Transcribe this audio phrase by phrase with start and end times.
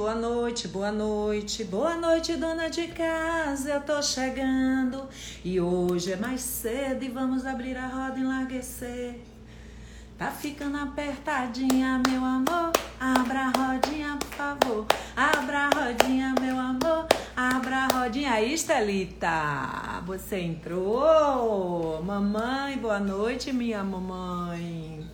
[0.00, 3.68] boa noite, boa noite, boa noite, dona de casa.
[3.68, 5.06] Eu tô chegando
[5.44, 9.16] e hoje é mais cedo e vamos abrir a roda e enlarguecer.
[10.16, 12.72] Tá ficando apertadinha, meu amor.
[12.98, 14.86] Abra a rodinha, por favor.
[15.14, 17.06] Abra a rodinha, meu amor.
[17.36, 18.32] Abra a rodinha.
[18.32, 22.02] Aí, Estelita, você entrou?
[22.02, 25.06] Mamãe, boa noite, minha mamãe.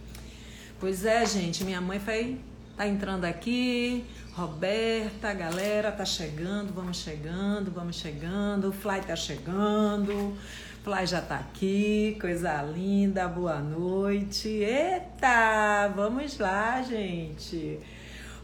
[0.79, 2.39] Pois é, gente, minha mãe foi,
[2.77, 4.05] tá entrando aqui.
[4.37, 8.69] Roberta, galera, tá chegando, vamos chegando, vamos chegando.
[8.69, 10.37] O Fly tá chegando.
[10.85, 14.49] Fly já tá aqui, coisa linda, boa noite.
[14.49, 17.81] Eita, vamos lá, gente.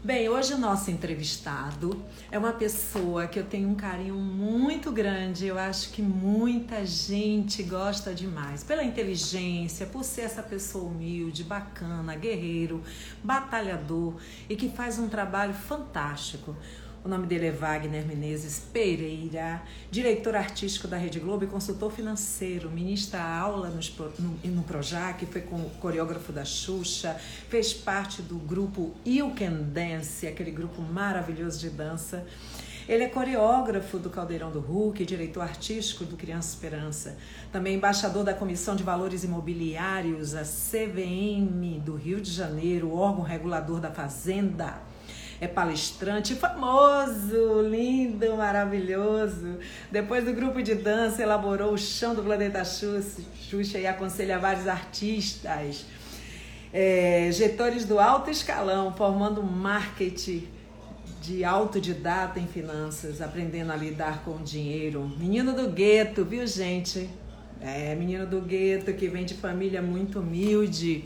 [0.05, 5.47] Bem, hoje o nosso entrevistado é uma pessoa que eu tenho um carinho muito grande.
[5.47, 12.17] Eu acho que muita gente gosta demais pela inteligência, por ser essa pessoa humilde, bacana,
[12.17, 12.83] guerreiro,
[13.23, 14.15] batalhador
[14.49, 16.53] e que faz um trabalho fantástico.
[17.05, 22.71] O nome dele é Wagner Menezes Pereira, diretor artístico da Rede Globo e consultor financeiro,
[22.71, 25.43] ministra aula nos, no, no Projac, foi
[25.81, 32.25] coreógrafo da Xuxa, fez parte do grupo You Can Dance, aquele grupo maravilhoso de dança.
[32.87, 37.17] Ele é coreógrafo do Caldeirão do Hulk, diretor artístico do Criança Esperança,
[37.51, 43.81] também embaixador da Comissão de Valores Imobiliários, a CVM do Rio de Janeiro, órgão regulador
[43.81, 44.92] da Fazenda
[45.43, 49.59] é palestrante famoso, lindo, maravilhoso.
[49.91, 55.85] Depois do grupo de dança, elaborou o chão do planeta Xuxa e aconselha vários artistas.
[56.71, 60.47] É, getores do alto escalão, formando marketing
[61.21, 65.07] de autodidata em finanças, aprendendo a lidar com o dinheiro.
[65.17, 67.09] Menino do gueto, viu, gente?
[67.61, 71.05] É, menino do gueto que vem de família muito humilde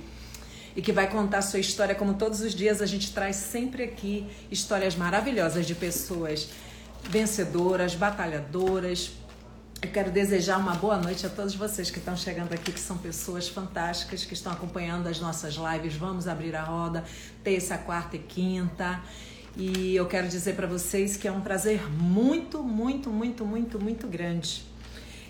[0.78, 4.28] e que vai contar sua história como todos os dias a gente traz sempre aqui
[4.52, 6.50] histórias maravilhosas de pessoas
[7.09, 9.11] vencedoras, batalhadoras.
[9.81, 12.95] Eu quero desejar uma boa noite a todos vocês que estão chegando aqui, que são
[12.95, 15.95] pessoas fantásticas, que estão acompanhando as nossas lives.
[15.95, 17.04] Vamos abrir a roda
[17.43, 19.02] terça, quarta e quinta.
[19.55, 24.08] E eu quero dizer para vocês que é um prazer muito, muito, muito, muito, muito
[24.08, 24.64] grande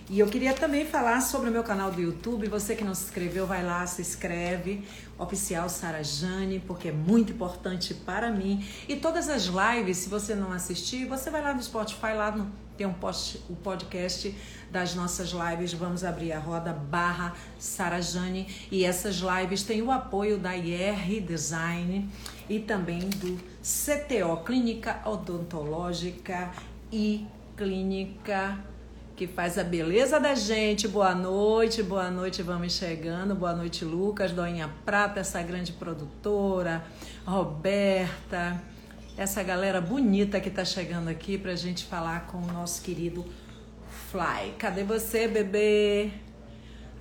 [0.10, 2.48] e eu queria também falar sobre o meu canal do YouTube.
[2.48, 4.88] Você que não se inscreveu, vai lá, se inscreve.
[5.20, 8.66] Oficial Sara Jane, porque é muito importante para mim.
[8.88, 12.50] E todas as lives, se você não assistir, você vai lá no Spotify, lá no,
[12.78, 14.34] tem um post, o podcast
[14.72, 15.74] das nossas lives.
[15.74, 18.48] Vamos abrir a roda barra Sara Jane.
[18.72, 22.10] E essas lives têm o apoio da IR Design
[22.48, 26.50] e também do CTO, Clínica Odontológica
[26.90, 28.58] e Clínica
[29.18, 30.88] que faz a beleza da gente.
[30.88, 33.34] Boa noite, boa noite, vamos chegando.
[33.34, 36.86] Boa noite, Lucas, Doinha Prata, essa grande produtora,
[37.26, 38.62] Roberta,
[39.18, 43.26] essa galera bonita que tá chegando aqui pra gente falar com o nosso querido
[44.12, 44.54] Fly.
[44.60, 46.12] Cadê você, bebê?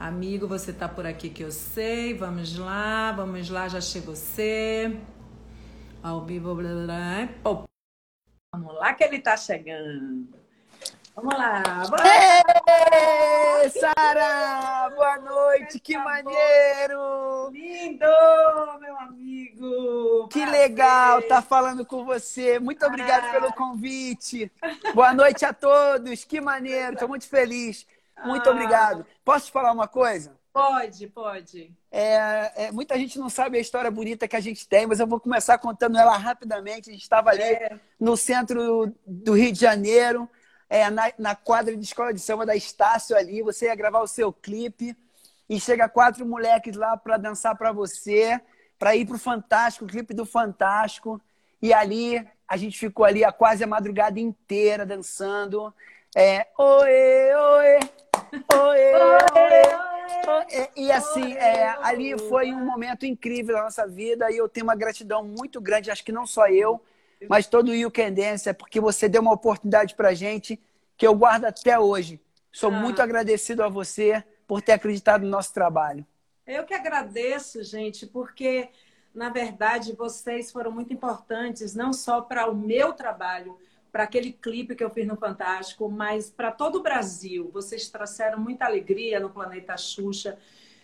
[0.00, 2.14] Amigo, você tá por aqui que eu sei.
[2.14, 4.98] Vamos lá, vamos lá, já chegou você.
[6.02, 7.66] Ao vivo, blá, blá, blá.
[8.54, 10.45] Vamos lá que ele tá chegando.
[11.16, 11.62] Vamos lá.
[11.88, 11.98] Boa
[13.70, 14.90] Sara!
[14.90, 17.48] Boa noite, que maneiro!
[17.50, 18.04] Lindo,
[18.78, 20.28] meu amigo!
[20.28, 22.58] Que legal estar tá falando com você.
[22.58, 23.32] Muito obrigado ah.
[23.32, 24.52] pelo convite.
[24.94, 27.86] Boa noite a todos, que maneiro, estou muito feliz.
[28.22, 28.52] Muito ah.
[28.52, 29.06] obrigado.
[29.24, 30.36] Posso te falar uma coisa?
[30.52, 31.72] Pode, pode.
[31.90, 35.06] É, é, muita gente não sabe a história bonita que a gente tem, mas eu
[35.06, 36.90] vou começar contando ela rapidamente.
[36.90, 37.80] A gente estava ali é.
[37.98, 40.28] no centro do Rio de Janeiro
[40.68, 44.06] é, na, na quadra de escola de samba da Estácio ali, você ia gravar o
[44.06, 44.96] seu clipe
[45.48, 48.40] e chega quatro moleques lá para dançar para você,
[48.78, 51.20] para ir pro Fantástico, o clipe do Fantástico.
[51.62, 55.72] E ali a gente ficou ali a quase a madrugada inteira dançando.
[56.14, 57.80] É, oê, oê,
[58.54, 59.86] oê, oê.
[60.76, 64.74] E assim, é, ali foi um momento incrível da nossa vida e eu tenho uma
[64.74, 66.80] gratidão muito grande, acho que não só eu,
[67.28, 70.60] mas todo o You Can Dance, é porque você deu uma oportunidade para gente
[70.96, 72.20] que eu guardo até hoje.
[72.52, 72.78] Sou ah.
[72.80, 76.06] muito agradecido a você por ter acreditado no nosso trabalho.
[76.46, 78.68] Eu que agradeço, gente, porque
[79.14, 83.58] na verdade vocês foram muito importantes, não só para o meu trabalho,
[83.90, 87.50] para aquele clipe que eu fiz no Fantástico, mas para todo o Brasil.
[87.52, 90.38] Vocês trouxeram muita alegria no Planeta Xuxa,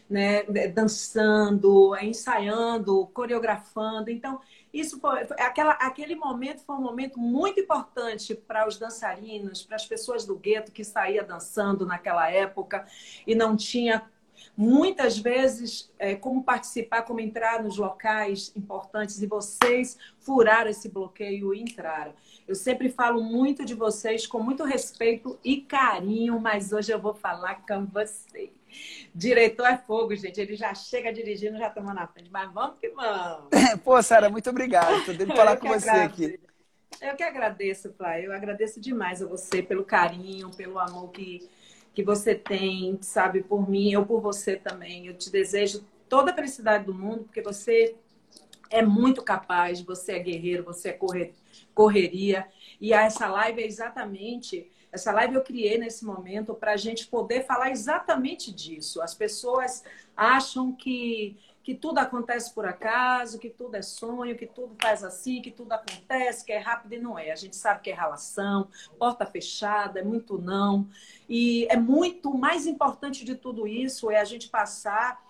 [0.09, 0.43] né?
[0.69, 4.11] dançando, ensaiando, coreografando.
[4.11, 4.41] Então,
[4.73, 9.87] isso foi, aquela, aquele momento foi um momento muito importante para os dançarinos, para as
[9.87, 12.87] pessoas do gueto que saía dançando naquela época
[13.27, 14.09] e não tinha
[14.57, 21.55] muitas vezes é, como participar, como entrar nos locais importantes e vocês furaram esse bloqueio
[21.55, 22.15] e entraram.
[22.47, 27.15] Eu sempre falo muito de vocês com muito respeito e carinho, mas hoje eu vou
[27.15, 28.62] falar com vocês.
[29.15, 30.41] Diretor é fogo, gente.
[30.41, 32.31] Ele já chega dirigindo, já tomando na frente.
[32.31, 33.49] Mas vamos que vamos.
[33.85, 34.99] Pô, Sara, muito obrigado.
[34.99, 36.41] Estou dando falar com você aqui.
[37.01, 38.27] Eu que agradeço, Flávio.
[38.27, 41.49] Eu agradeço demais a você pelo carinho, pelo amor que,
[41.93, 45.07] que você tem, sabe, por mim, eu por você também.
[45.07, 47.97] Eu te desejo toda a felicidade do mundo, porque você
[48.71, 51.35] é muito capaz, você é guerreiro, você é correr,
[51.75, 52.47] correria.
[52.81, 54.71] E essa live é exatamente.
[54.93, 59.01] Essa live eu criei nesse momento para a gente poder falar exatamente disso.
[59.01, 59.83] As pessoas
[60.15, 65.41] acham que que tudo acontece por acaso, que tudo é sonho, que tudo faz assim,
[65.41, 67.31] que tudo acontece, que é rápido e não é.
[67.31, 68.69] A gente sabe que é relação,
[68.99, 70.89] porta fechada, é muito não.
[71.29, 75.23] E é muito mais importante de tudo isso é a gente passar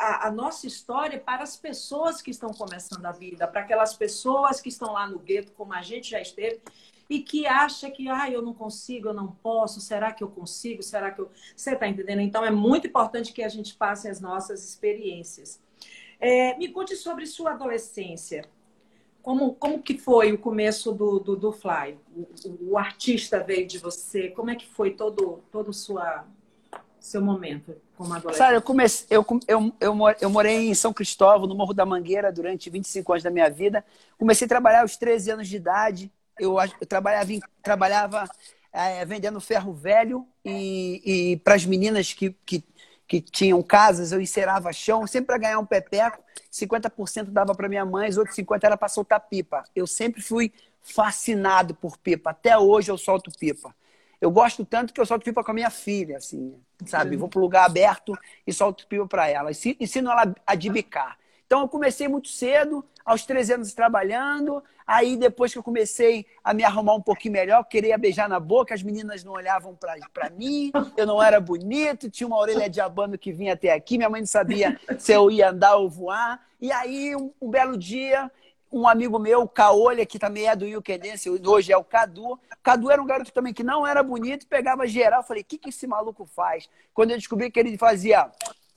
[0.00, 4.62] a, a, nossa história para as pessoas que estão começando a vida, para aquelas pessoas
[4.62, 6.62] que estão lá no gueto, como a gente já esteve,
[7.08, 10.82] e que acha que ah, eu não consigo, eu não posso, será que eu consigo?
[10.82, 11.30] Será que eu.
[11.54, 12.20] Você está entendendo?
[12.20, 15.60] Então é muito importante que a gente passe as nossas experiências.
[16.18, 18.44] É, me conte sobre sua adolescência.
[19.22, 21.98] Como, como que foi o começo do, do, do Fly?
[22.14, 24.28] O, o, artista veio de você.
[24.28, 26.26] Como é que foi todo todo sua
[27.00, 28.52] seu momento como adolescente?
[28.52, 32.68] Eu comecei, eu, eu, eu, eu morei em São Cristóvão, no Morro da Mangueira, durante
[32.68, 33.84] 25 anos da minha vida.
[34.18, 36.12] Comecei a trabalhar aos 13 anos de idade.
[36.38, 38.28] Eu, eu trabalhava, em, trabalhava
[38.72, 42.64] é, vendendo ferro velho e, e para as meninas que, que
[43.06, 47.84] que tinham casas, eu encerava chão, sempre para ganhar um pepeco, 50% dava para minha
[47.84, 49.62] mãe, os outros 50% era para soltar pipa.
[49.74, 50.52] Eu sempre fui
[50.82, 53.74] fascinado por pipa, até hoje eu solto pipa.
[54.20, 57.16] Eu gosto tanto que eu solto pipa com a minha filha, assim, sabe?
[57.16, 58.16] Vou para lugar aberto
[58.46, 59.50] e solto pipa para ela.
[59.50, 61.18] Ensino ela a dibicar.
[61.46, 64.62] Então eu comecei muito cedo, aos 13 anos trabalhando.
[64.86, 68.74] Aí depois que eu comecei a me arrumar um pouquinho melhor, queria beijar na boca,
[68.74, 73.16] as meninas não olhavam para mim, eu não era bonito, tinha uma orelha de abano
[73.16, 76.40] que vinha até aqui, minha mãe não sabia se eu ia andar ou voar.
[76.60, 78.30] E aí, um, um belo dia,
[78.70, 82.38] um amigo meu, o Caolha, que também é do Yukenense, hoje é o Cadu.
[82.62, 85.20] Cadu era um garoto também que não era bonito, pegava geral.
[85.20, 86.68] Eu falei, o que, que esse maluco faz?
[86.92, 88.30] Quando eu descobri que ele fazia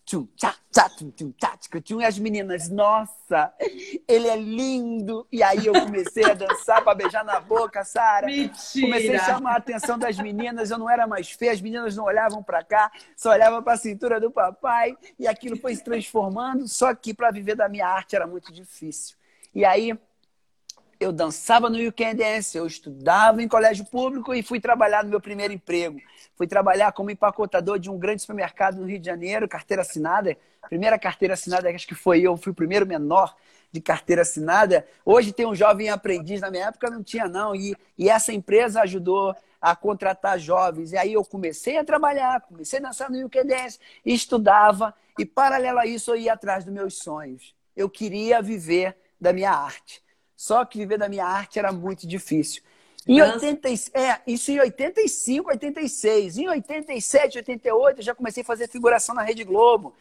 [0.07, 3.53] tchum, tchá, tchá, tchum, tchum, tchá, tchum, e as meninas, nossa,
[4.07, 5.27] ele é lindo.
[5.29, 8.25] E aí eu comecei a dançar para beijar na boca, Sara.
[8.25, 12.05] Comecei a chamar a atenção das meninas, eu não era mais feia, as meninas não
[12.05, 16.67] olhavam para cá, só olhavam para a cintura do papai, e aquilo foi se transformando,
[16.69, 19.17] só que para viver da minha arte era muito difícil.
[19.53, 19.93] E aí
[20.99, 25.21] eu dançava no Can Dance, eu estudava em colégio público e fui trabalhar no meu
[25.21, 25.99] primeiro emprego.
[26.37, 30.37] Fui trabalhar como empacotador de um grande supermercado no Rio de Janeiro, carteira assinada.
[30.69, 33.35] Primeira carteira assinada, acho que foi eu, fui o primeiro menor
[33.71, 34.85] de carteira assinada.
[35.03, 37.55] Hoje tem um jovem aprendiz, na minha época não tinha não.
[37.55, 40.91] E, e essa empresa ajudou a contratar jovens.
[40.91, 44.93] E aí eu comecei a trabalhar, comecei a dançar no Dance, estudava.
[45.17, 47.55] E paralelo a isso eu ia atrás dos meus sonhos.
[47.75, 50.03] Eu queria viver da minha arte.
[50.35, 52.61] Só que viver da minha arte era muito difícil.
[53.07, 56.37] Em 80, é, isso em 85, 86.
[56.37, 59.95] Em 87, 88, eu já comecei a fazer figuração na Rede Globo.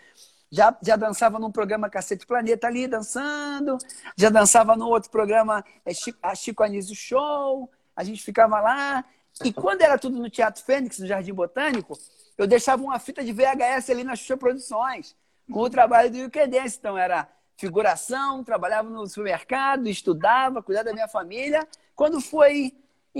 [0.50, 3.79] Já, já dançava num programa Cacete Planeta ali, dançando.
[4.17, 5.93] Já dançava no outro programa é,
[6.23, 7.70] a Chico Anísio Show.
[7.94, 9.05] A gente ficava lá.
[9.44, 11.98] E quando era tudo no Teatro Fênix, no Jardim Botânico,
[12.36, 15.15] eu deixava uma fita de VHS ali na Xuxa Produções,
[15.51, 16.77] com o trabalho do Dance.
[16.79, 21.67] Então era figuração, trabalhava no supermercado, estudava, cuidava da minha família.
[21.94, 22.72] Quando foi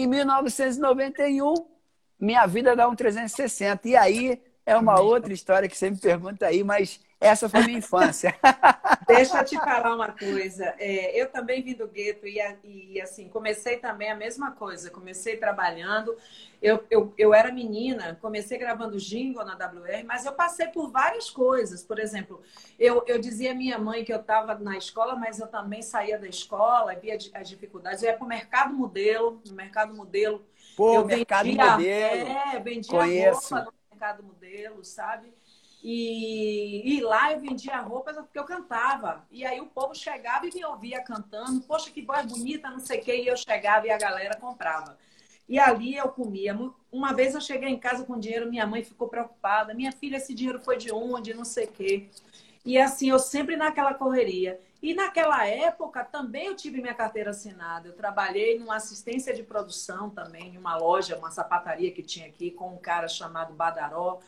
[0.03, 1.55] em 1991,
[2.21, 3.89] minha vida dá um 360.
[3.89, 7.79] E aí é uma outra história que você me pergunta aí, mas essa foi minha
[7.79, 8.35] infância.
[9.07, 10.75] Deixa eu te falar uma coisa.
[10.79, 14.91] É, eu também vim do gueto e, e, assim, comecei também a mesma coisa.
[14.91, 16.15] Comecei trabalhando.
[16.61, 21.31] Eu, eu, eu era menina, comecei gravando jingle na WR, mas eu passei por várias
[21.31, 21.83] coisas.
[21.83, 22.43] Por exemplo,
[22.79, 26.19] eu, eu dizia à minha mãe que eu estava na escola, mas eu também saía
[26.19, 28.03] da escola, via as dificuldades.
[28.03, 30.45] Eu ia para o mercado modelo, no mercado modelo.
[30.77, 32.31] Pô, eu mercado vendia, modelo.
[32.31, 33.55] É, vendia Conheço.
[33.55, 35.33] roupa no mercado modelo, sabe?
[35.89, 39.25] E, e lá eu vendia roupas porque eu cantava.
[39.31, 41.61] E aí o povo chegava e me ouvia cantando.
[41.61, 43.23] Poxa, que voz bonita, não sei o quê.
[43.23, 44.99] E eu chegava e a galera comprava.
[45.49, 46.59] E ali eu comia.
[46.91, 49.75] Uma vez eu cheguei em casa com dinheiro, minha mãe ficou preocupada.
[49.75, 51.33] Minha filha, esse dinheiro foi de onde?
[51.33, 52.11] Não sei o quê.
[52.65, 54.59] E assim, eu sempre naquela correria.
[54.83, 57.87] E naquela época também eu tive minha carteira assinada.
[57.87, 62.51] Eu trabalhei numa assistência de produção também, em uma loja, uma sapataria que tinha aqui,
[62.51, 64.19] com um cara chamado Badaró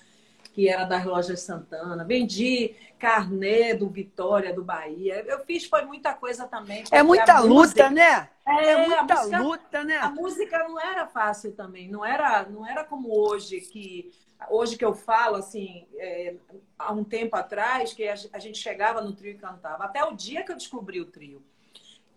[0.59, 2.05] que era das lojas Santana.
[2.05, 5.25] Vendi carnê do Vitória, do Bahia.
[5.25, 6.83] Eu fiz, foi muita coisa também.
[6.91, 7.91] É muita luta, música...
[7.91, 8.29] né?
[8.45, 9.97] É, é muita música, luta, né?
[9.99, 11.89] A música não era fácil também.
[11.89, 14.11] Não era, não era como hoje, que
[14.51, 16.35] hoje que eu falo, assim, é,
[16.77, 19.85] há um tempo atrás, que a gente chegava no trio e cantava.
[19.85, 21.41] Até o dia que eu descobri o trio.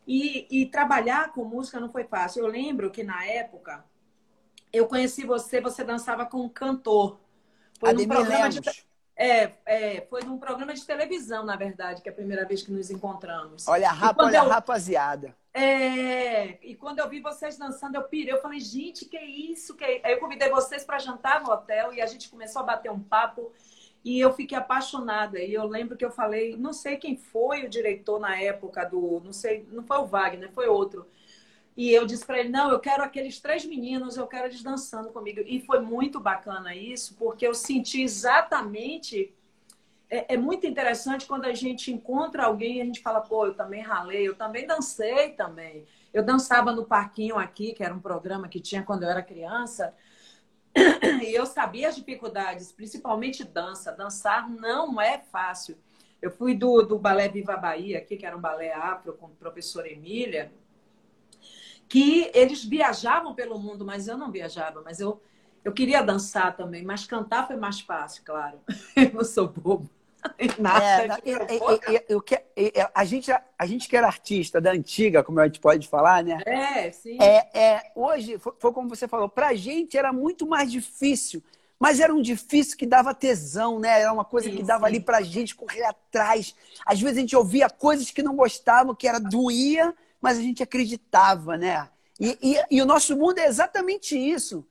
[0.07, 2.43] E, e trabalhar com música não foi fácil.
[2.43, 3.86] Eu lembro que na época
[4.74, 7.19] eu conheci você, você dançava com um cantor.
[7.81, 8.55] Foi Ademir num programa Lemos.
[8.55, 12.63] de é, é, foi num programa de televisão, na verdade, que é a primeira vez
[12.63, 13.67] que nos encontramos.
[13.67, 15.35] Olha, rapa, olha eu, rapaziada.
[15.53, 18.33] É, e quando eu vi vocês dançando, eu pirei.
[18.33, 19.75] Eu falei, gente, que isso?
[19.75, 20.01] Que é?
[20.03, 23.00] Aí eu convidei vocês para jantar no hotel e a gente começou a bater um
[23.00, 23.51] papo.
[24.03, 25.39] E eu fiquei apaixonada.
[25.39, 29.21] E eu lembro que eu falei, não sei quem foi o diretor na época do.
[29.23, 31.05] Não sei, não foi o Wagner, foi outro.
[31.75, 35.09] E eu disse para ele: não, eu quero aqueles três meninos, eu quero eles dançando
[35.09, 35.41] comigo.
[35.45, 39.33] E foi muito bacana isso, porque eu senti exatamente.
[40.09, 43.53] É, é, muito interessante quando a gente encontra alguém e a gente fala: pô, eu
[43.53, 45.85] também ralei, eu também dancei também.
[46.13, 49.95] Eu dançava no Parquinho aqui, que era um programa que tinha quando eu era criança.
[51.23, 53.91] E eu sabia as dificuldades, principalmente dança.
[53.91, 55.77] Dançar não é fácil.
[56.21, 59.29] Eu fui do, do Balé Viva Bahia, aqui, que era um balé afro com a
[59.29, 60.51] professora Emília,
[61.91, 65.21] que eles viajavam pelo mundo, mas eu não viajava, mas eu,
[65.62, 68.62] eu queria dançar também, mas cantar foi mais fácil, claro.
[68.95, 69.89] Eu não sou bobo.
[70.57, 72.24] Nada é, eu,
[72.93, 76.39] a, gente, a gente que era artista da antiga, como a gente pode falar, né?
[76.45, 77.17] É, sim.
[77.19, 81.43] É, é, hoje, foi, foi como você falou, pra gente era muito mais difícil,
[81.77, 84.00] mas era um difícil que dava tesão, né?
[84.00, 84.95] Era uma coisa sim, que dava sim.
[84.95, 86.55] ali pra gente correr atrás.
[86.86, 90.61] Às vezes a gente ouvia coisas que não gostavam, que era doía, mas a gente
[90.61, 91.89] acreditava, né?
[92.19, 94.65] E, e, e, o nosso mundo é exatamente isso.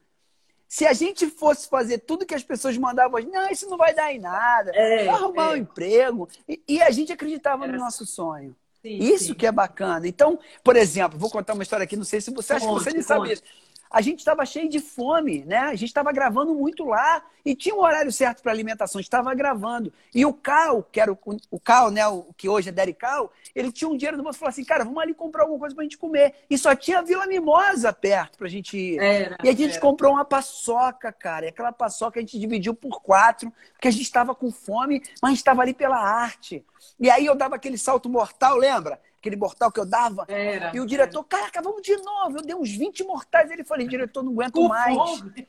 [0.68, 4.12] Se a gente fosse fazer tudo que as pessoas mandavam, não, isso não vai dar
[4.12, 5.52] em nada, é, vai arrumar é.
[5.54, 6.28] um emprego.
[6.48, 7.72] E, e, a gente acreditava Era...
[7.72, 8.54] no nosso sonho.
[8.80, 9.34] Sim, isso sim.
[9.34, 10.06] que é bacana.
[10.06, 12.92] Então, por exemplo, vou contar uma história aqui, não sei se você acha que você
[12.92, 13.42] nem sabe isso
[13.90, 15.58] a gente estava cheio de fome, né?
[15.58, 19.92] A gente estava gravando muito lá e tinha um horário certo para alimentação, estava gravando.
[20.14, 21.18] E o Cal, que era o,
[21.50, 22.06] o Cal, né?
[22.06, 24.64] O que hoje é Derek Cal, ele tinha um dinheiro no bolso e falou assim:
[24.64, 26.34] cara, vamos ali comprar alguma coisa para a gente comer.
[26.48, 29.00] E só tinha Vila Mimosa perto para a gente ir.
[29.00, 29.80] Era, e a gente era.
[29.80, 31.46] comprou uma paçoca, cara.
[31.46, 35.24] E aquela paçoca a gente dividiu por quatro, porque a gente estava com fome, mas
[35.24, 36.64] a gente estava ali pela arte.
[36.98, 39.00] E aí eu dava aquele salto mortal, lembra?
[39.20, 40.24] Aquele mortal que eu dava.
[40.26, 41.28] Era, e o diretor, era.
[41.28, 42.38] caraca, vamos de novo.
[42.38, 43.50] Eu dei uns 20 mortais.
[43.50, 44.96] Ele falou, diretor, não aguento mais.
[44.96, 45.46] Fome.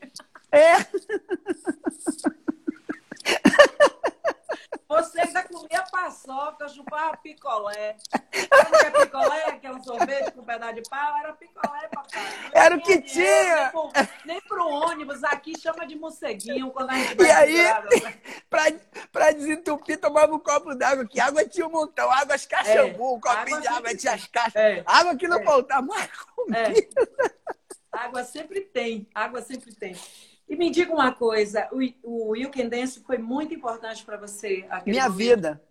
[0.51, 0.75] É.
[4.87, 7.95] Você ainda comia paçoca, chupava picolé.
[8.11, 9.45] Sabe o que é picolé?
[9.45, 11.17] Aquele sorvete com pedaço de pau?
[11.17, 12.51] Era picolé, papai.
[12.53, 13.71] Não era o que tinha.
[14.25, 15.23] Nem pro, ônibus.
[15.23, 18.13] Aqui chama de morceguinho quando a gente vai E aí,
[18.49, 18.63] pra,
[19.11, 21.05] pra desentupir, tomava um copo d'água.
[21.05, 22.11] Que água tinha um montão.
[22.11, 24.55] Água as caixas, é, um copinho de água, tinha as caixas.
[24.55, 26.59] É, água que não é, faltava, mas comida.
[26.59, 27.41] É.
[27.91, 29.07] Água sempre tem.
[29.13, 29.95] Água sempre tem.
[30.61, 31.79] Me diga uma coisa, o,
[32.29, 34.63] o You Can Dance foi muito importante para você?
[34.85, 35.17] Minha momento.
[35.17, 35.61] vida,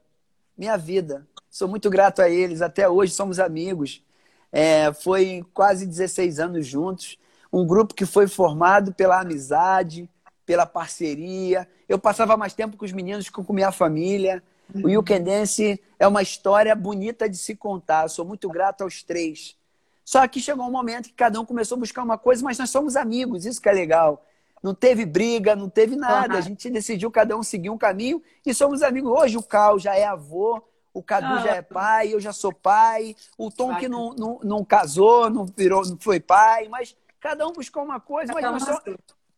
[0.59, 1.29] minha vida.
[1.49, 4.03] Sou muito grato a eles, até hoje somos amigos.
[4.51, 7.17] É, foi quase 16 anos juntos.
[7.53, 10.11] Um grupo que foi formado pela amizade,
[10.45, 11.69] pela parceria.
[11.89, 14.43] Eu passava mais tempo com os meninos que com minha família.
[14.75, 18.09] O You Can Dance é uma história bonita de se contar.
[18.09, 19.57] sou muito grato aos três.
[20.05, 22.71] Só que chegou um momento que cada um começou a buscar uma coisa, mas nós
[22.71, 24.27] somos amigos, isso que é legal.
[24.63, 26.35] Não teve briga, não teve nada.
[26.35, 26.39] Uhum.
[26.39, 29.11] A gente decidiu cada um seguir um caminho e somos amigos.
[29.11, 30.63] Hoje o Cal já é avô,
[30.93, 33.17] o Cadu ah, já é pai, eu já sou pai.
[33.39, 37.53] O Tom que não, não, não, casou, não virou, não foi pai, mas cada um
[37.53, 38.33] buscou uma coisa.
[38.35, 38.83] Mas só...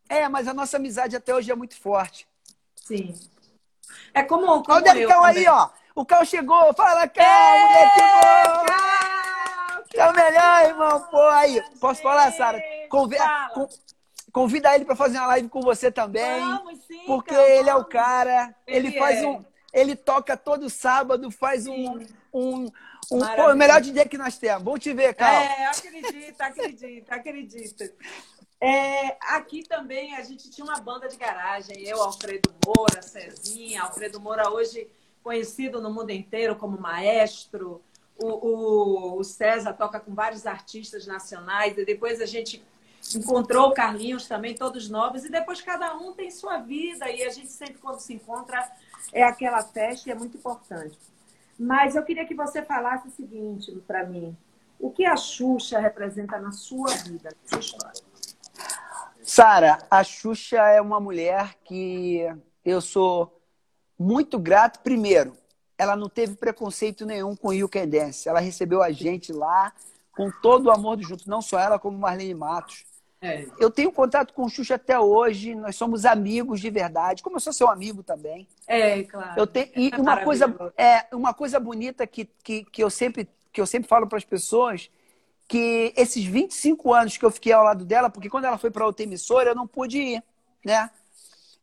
[0.09, 2.27] É, mas a nossa amizade até hoje é muito forte.
[2.75, 3.15] Sim.
[4.13, 5.71] É como, como Olha o Cal aí, ó.
[5.95, 6.75] O Cal chegou.
[6.75, 8.67] Fala, Cal, moleque bom!
[8.67, 8.93] Cal!
[9.95, 11.01] É o melhor, irmão.
[11.11, 11.63] Pô, aí.
[11.79, 12.63] Posso falar, Sara?
[12.89, 13.21] Conver...
[14.33, 16.41] Convida ele para fazer uma live com você também.
[16.41, 18.55] Vamos, sim, porque então, ele é o cara.
[18.67, 19.27] Ele, ele faz é.
[19.27, 19.45] um.
[19.73, 21.99] Ele toca todo sábado, faz um.
[22.33, 22.65] um,
[23.11, 24.63] um pô, o melhor DJ que nós temos.
[24.63, 25.35] Vamos te ver, Carl.
[25.35, 27.93] É, acredita, acredita, acredita.
[28.59, 31.83] É, aqui também a gente tinha uma banda de garagem.
[31.83, 33.83] Eu, Alfredo Moura, Cezinha.
[33.83, 34.89] Alfredo Moura, hoje
[35.23, 37.83] conhecido no mundo inteiro como maestro.
[38.17, 41.77] O, o, o César toca com vários artistas nacionais.
[41.77, 42.65] E depois a gente
[43.15, 47.31] encontrou o Carlinhos também, todos novos, e depois cada um tem sua vida, e a
[47.31, 48.71] gente sempre, quando se encontra,
[49.13, 50.99] é aquela festa e é muito importante.
[51.59, 54.37] Mas eu queria que você falasse o seguinte para mim:
[54.79, 58.03] o que a Xuxa representa na sua vida, na sua história?
[59.23, 62.27] Sara, a Xuxa é uma mulher que
[62.65, 63.41] eu sou
[63.99, 64.81] muito grato.
[64.81, 65.37] Primeiro,
[65.79, 68.29] ela não teve preconceito nenhum com o You Can Dance.
[68.29, 69.73] Ela recebeu a gente lá
[70.13, 72.85] com todo o amor do junto, não só ela, como Marlene Matos.
[73.23, 73.47] É.
[73.61, 77.41] Eu tenho contato com o Xuxa até hoje, nós somos amigos de verdade, como eu
[77.41, 78.49] sou seu amigo também.
[78.67, 79.35] É, claro.
[79.37, 83.29] Eu tenho, e é uma, coisa, é, uma coisa bonita que, que, que, eu sempre,
[83.53, 84.91] que eu sempre falo para as pessoas,
[85.47, 88.85] que esses 25 anos que eu fiquei ao lado dela, porque quando ela foi para
[88.85, 90.23] outra emissora, eu não pude ir,
[90.65, 90.91] né?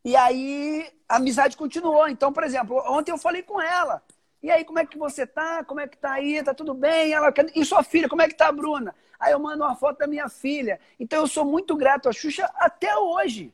[0.02, 2.08] E aí a amizade continuou.
[2.08, 4.02] Então, por exemplo, ontem eu falei com ela.
[4.42, 5.62] E aí, como é que você tá?
[5.64, 6.42] Como é que tá aí?
[6.42, 7.12] Tá tudo bem?
[7.12, 8.94] Ela, e sua filha, como é que tá, Bruna?
[9.18, 10.80] Aí eu mando uma foto da minha filha.
[10.98, 13.52] Então eu sou muito grato à Xuxa até hoje.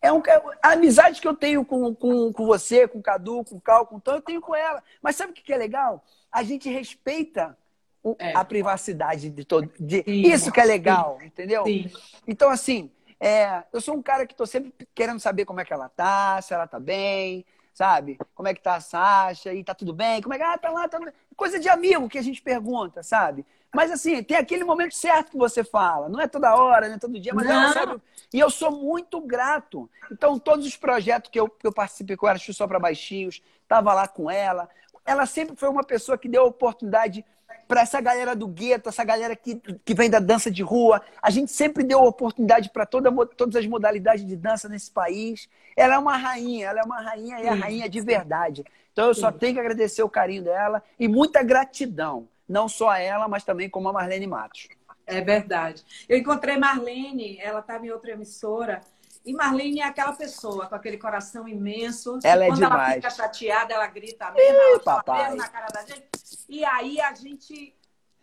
[0.00, 0.22] É um,
[0.62, 3.86] a amizade que eu tenho com, com, com você, com o Cadu, com o Cal,
[3.86, 4.82] com o Tom, eu tenho com ela.
[5.02, 6.04] Mas sabe o que é legal?
[6.30, 7.58] A gente respeita
[8.04, 8.36] o, é.
[8.36, 9.68] a privacidade de todo.
[9.80, 11.26] De, isso que é legal, Sim.
[11.26, 11.64] entendeu?
[11.64, 11.90] Sim.
[12.24, 15.72] Então, assim, é, eu sou um cara que estou sempre querendo saber como é que
[15.72, 17.44] ela tá, se ela tá bem,
[17.76, 18.18] sabe?
[18.34, 19.52] Como é que tá a Sasha?
[19.52, 20.22] E tá tudo bem?
[20.22, 20.88] Como é que ah, tá lá?
[20.88, 20.98] Tá...
[21.36, 23.44] Coisa de amigo que a gente pergunta, sabe?
[23.74, 26.08] Mas assim, tem aquele momento certo que você fala.
[26.08, 28.00] Não é toda hora, não é todo dia, mas ela sabe.
[28.32, 29.90] E eu sou muito grato.
[30.10, 33.92] Então, todos os projetos que eu, que eu participei com ela, só para baixinhos, tava
[33.92, 34.70] lá com ela.
[35.04, 37.26] Ela sempre foi uma pessoa que deu oportunidade
[37.66, 41.02] para essa galera do gueto, essa galera que, que vem da dança de rua.
[41.20, 45.48] A gente sempre deu oportunidade para toda, todas as modalidades de dança nesse país.
[45.76, 48.64] Ela é uma rainha, ela é uma rainha e a rainha de verdade.
[48.92, 52.98] Então eu só tenho que agradecer o carinho dela e muita gratidão, não só a
[52.98, 54.68] ela, mas também como a Marlene Matos.
[55.06, 55.84] É verdade.
[56.08, 58.80] Eu encontrei Marlene, ela estava em outra emissora,
[59.26, 62.20] e Marlene é aquela pessoa com aquele coração imenso.
[62.22, 62.82] Ela é quando demais.
[62.82, 65.34] ela fica chateada, ela grita mesmo, ela papai.
[65.34, 66.08] na cara da gente.
[66.48, 67.74] E aí a gente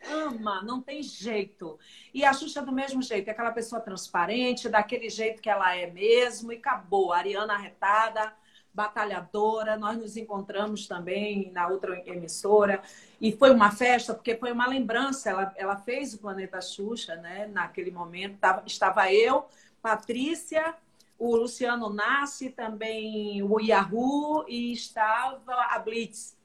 [0.09, 1.77] ama, não tem jeito.
[2.13, 5.87] E a Xuxa do mesmo jeito, é aquela pessoa transparente, daquele jeito que ela é
[5.87, 7.11] mesmo, e acabou.
[7.11, 8.33] A Ariana arretada,
[8.73, 12.81] batalhadora, nós nos encontramos também na outra emissora,
[13.19, 17.47] e foi uma festa, porque foi uma lembrança, ela, ela fez o Planeta Xuxa, né?
[17.47, 19.45] Naquele momento, tava, estava eu,
[19.81, 20.75] Patrícia,
[21.23, 26.35] o Luciano Nasce, também o Yahoo e estava a Blitz.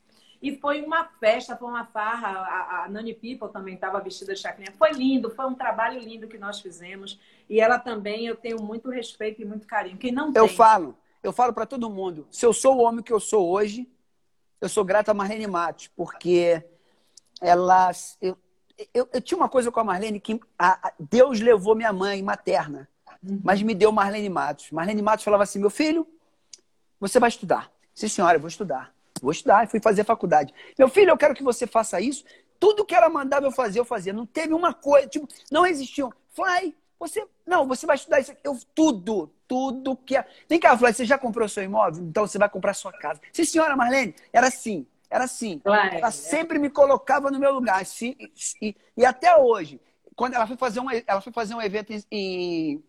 [0.41, 2.29] E foi uma festa, foi uma farra.
[2.29, 4.73] A, a Nani People também estava vestida de chacrinha.
[4.79, 7.19] Foi lindo, foi um trabalho lindo que nós fizemos.
[7.51, 9.99] E ela também, eu tenho muito respeito e muito carinho.
[9.99, 10.41] Quem não tem...
[10.41, 12.29] Eu falo, eu falo para todo mundo.
[12.31, 13.91] Se eu sou o homem que eu sou hoje,
[14.61, 16.63] eu sou grato a Marlene Matos, porque
[17.41, 17.91] ela...
[18.21, 18.39] Eu,
[18.95, 22.23] eu, eu, tinha uma coisa com a Marlene que a, a Deus levou minha mãe
[22.23, 22.89] materna
[23.23, 23.41] Uhum.
[23.43, 24.71] Mas me deu Marlene Matos.
[24.71, 26.07] Marlene Matos falava assim: meu filho,
[27.01, 27.71] você vai estudar.
[27.95, 28.93] Sim, senhora, eu vou estudar.
[29.21, 29.65] Vou estudar.
[29.65, 30.55] E fui fazer faculdade.
[30.79, 32.25] Meu filho, eu quero que você faça isso.
[32.61, 34.13] Tudo que ela mandava eu fazer, eu fazia.
[34.13, 36.13] Não teve uma coisa, tipo, não existiam.
[36.31, 37.27] Fly, você.
[37.47, 38.41] Não, você vai estudar isso aqui.
[38.45, 40.17] Eu, tudo, tudo que.
[40.17, 40.27] É...
[40.49, 42.03] Vem cá, Fly, você já comprou seu imóvel?
[42.05, 43.21] Então você vai comprar sua casa.
[43.33, 44.87] Sim, senhora Marlene, era assim.
[45.11, 45.59] Era assim.
[45.61, 46.11] Claro, ela é.
[46.11, 47.81] sempre me colocava no meu lugar.
[47.81, 48.15] Assim,
[48.61, 49.81] e, e, até hoje,
[50.15, 52.85] quando ela foi fazer um, ela foi fazer um evento em, em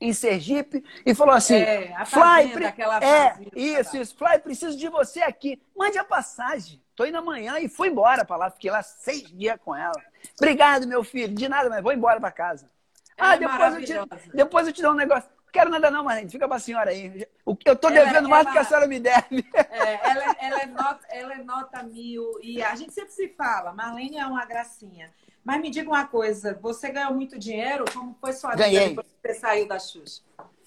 [0.00, 2.66] em Sergipe e falou assim: é, Fly, fazenda,
[3.00, 5.60] é, fazenda, isso, isso, Fly, preciso de você aqui.
[5.76, 6.82] Mande a passagem.
[6.94, 8.50] Tô indo amanhã e fui embora para lá.
[8.50, 9.92] Fiquei lá seis dias com ela.
[10.38, 11.34] Obrigado, meu filho.
[11.34, 12.70] De nada, mas vou embora para casa.
[13.16, 15.28] Ela ah, é depois, eu te, depois eu te dou um negócio.
[15.28, 16.30] Não quero nada não, Marlene.
[16.30, 17.26] Fica para a senhora aí.
[17.64, 19.44] Eu tô devendo ela, mais do que a senhora me deve.
[19.54, 22.38] É, ela, ela, é nota, ela é nota mil.
[22.42, 25.10] E a gente sempre se fala, Marlene é uma gracinha.
[25.46, 27.84] Mas me diga uma coisa, você ganhou muito dinheiro?
[27.94, 28.80] Como foi sua Ganhei.
[28.80, 30.20] vida depois que você saiu da Xuxa?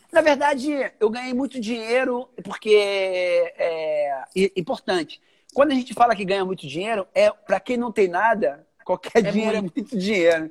[0.09, 2.73] Na verdade, eu ganhei muito dinheiro porque
[3.57, 4.23] é
[4.55, 5.21] importante.
[5.53, 9.17] Quando a gente fala que ganha muito dinheiro, é para quem não tem nada, qualquer
[9.17, 9.77] é dinheiro muito.
[9.77, 10.49] é muito dinheiro.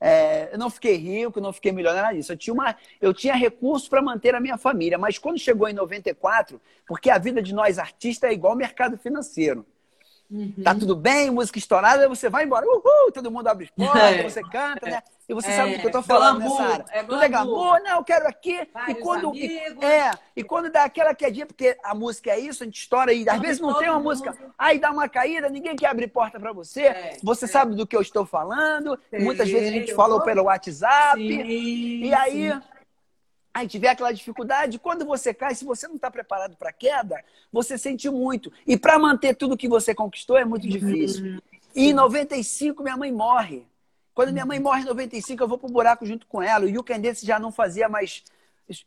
[0.00, 2.32] É, eu não fiquei rico, não fiquei milionário disso.
[2.32, 5.74] Eu tinha, uma, eu tinha recurso para manter a minha família, mas quando chegou em
[5.74, 9.66] 94, porque a vida de nós artistas é igual ao mercado financeiro.
[10.30, 10.54] Uhum.
[10.62, 12.66] Tá tudo bem, música estourada, você vai embora.
[12.66, 14.22] Uhul, todo mundo abre portas, é.
[14.22, 15.02] você canta, né?
[15.28, 15.56] E você é.
[15.56, 16.84] sabe do que eu tô falando glamour, nessa área.
[16.90, 18.68] É tudo é glamour, não, eu quero aqui.
[18.88, 22.78] e quando, é, e quando dá aquela quedinha, porque a música é isso, a gente
[22.78, 24.04] estoura e às vezes não tem uma mundo.
[24.04, 26.82] música, aí dá uma caída, ninguém quer abrir porta para você.
[26.82, 27.48] É, você é.
[27.48, 28.98] sabe do que eu estou falando.
[29.12, 31.18] Muitas vezes a gente falou pelo WhatsApp.
[31.20, 32.52] Sim, e aí.
[32.52, 32.75] Sim
[33.56, 37.24] aí tiver aquela dificuldade, quando você cai, se você não está preparado para a queda,
[37.50, 38.52] você sente muito.
[38.66, 41.24] E para manter tudo que você conquistou é muito difícil.
[41.24, 41.38] Uhum.
[41.74, 43.66] E em 95, minha mãe morre.
[44.14, 46.66] Quando minha mãe morre em 95, eu vou pro buraco junto com ela.
[46.66, 48.22] O You Can Dance já não fazia mais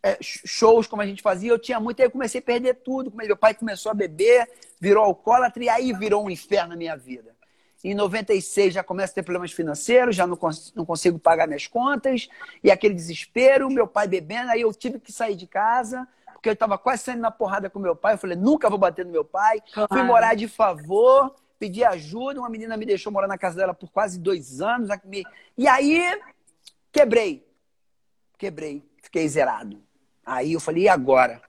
[0.03, 1.49] é, shows como a gente fazia.
[1.49, 3.11] Eu tinha muito, aí eu comecei a perder tudo.
[3.15, 4.47] Meu pai começou a beber,
[4.79, 7.35] virou alcoólatra, e aí virou um inferno na minha vida.
[7.83, 11.67] Em 96 já começa a ter problemas financeiros, já não, cons não consigo pagar minhas
[11.67, 12.27] contas,
[12.63, 16.07] e aquele desespero, meu pai bebendo, aí eu tive que sair de casa,
[16.39, 18.13] porque eu estava quase saindo na porrada com meu pai.
[18.13, 19.61] Eu falei, nunca vou bater no meu pai.
[19.73, 19.89] Claro.
[19.91, 22.39] Fui morar de favor, pedi ajuda.
[22.39, 24.89] Uma menina me deixou morar na casa dela por quase dois anos.
[25.57, 26.17] E aí,
[26.93, 27.45] quebrei.
[28.37, 28.89] Quebrei.
[29.03, 29.83] Fiquei zerado.
[30.25, 31.41] Aí eu falei, e agora?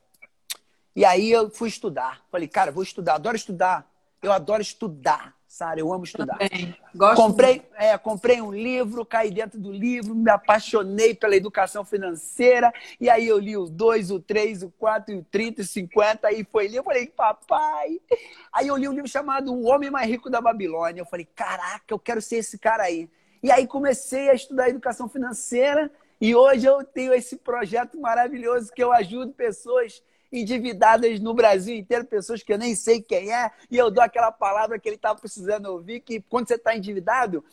[0.97, 2.23] E aí eu fui estudar.
[2.29, 3.15] Falei, cara, vou estudar.
[3.15, 3.89] Adoro estudar.
[4.21, 5.37] Eu adoro estudar.
[5.51, 6.39] Sara, eu amo estudar.
[6.39, 6.77] Também.
[6.95, 12.73] Gosto comprei, é, comprei um livro, caí dentro do livro, me apaixonei pela educação financeira,
[13.01, 16.47] e aí eu li o 2, o 3, o 4, o 30, o 50, aí
[16.49, 18.01] foi ali, eu falei, papai.
[18.53, 21.01] Aí eu li um livro chamado O Homem Mais Rico da Babilônia.
[21.01, 23.11] Eu falei, caraca, eu quero ser esse cara aí.
[23.43, 28.85] E aí comecei a estudar educação financeira, e hoje eu tenho esse projeto maravilhoso que
[28.85, 30.01] eu ajudo pessoas
[30.33, 34.31] endividadas no Brasil inteiro, pessoas que eu nem sei quem é, e eu dou aquela
[34.31, 37.45] palavra que ele estava precisando ouvir, que quando você está endividado,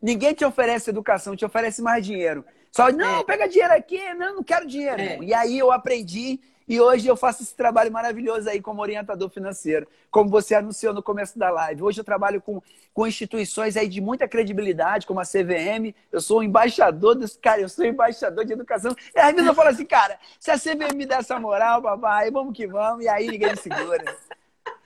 [0.00, 2.44] ninguém te oferece educação, te oferece mais dinheiro.
[2.70, 3.24] Só, não, é.
[3.24, 5.00] pega dinheiro aqui, não, não quero dinheiro.
[5.00, 5.18] É.
[5.22, 9.86] E aí eu aprendi e hoje eu faço esse trabalho maravilhoso aí como orientador financeiro,
[10.10, 11.82] como você anunciou no começo da live.
[11.82, 12.60] Hoje eu trabalho com,
[12.92, 15.94] com instituições aí de muita credibilidade, como a CVM.
[16.10, 18.96] Eu sou embaixador dos cara, eu sou embaixador de educação.
[19.14, 22.30] E às vezes eu falo assim, cara, se a CVM me der essa moral, papai,
[22.30, 24.16] vamos que vamos, e aí ninguém me segura.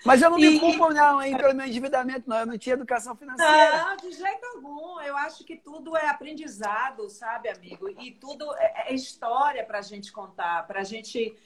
[0.05, 2.38] Mas eu não me culpo, não, hein, pelo meu endividamento, não.
[2.38, 3.85] Eu não tinha educação financeira.
[3.85, 5.01] Não, de jeito algum.
[5.01, 7.88] Eu acho que tudo é aprendizado, sabe, amigo?
[7.88, 11.37] E tudo é, é história para a gente contar, para a gente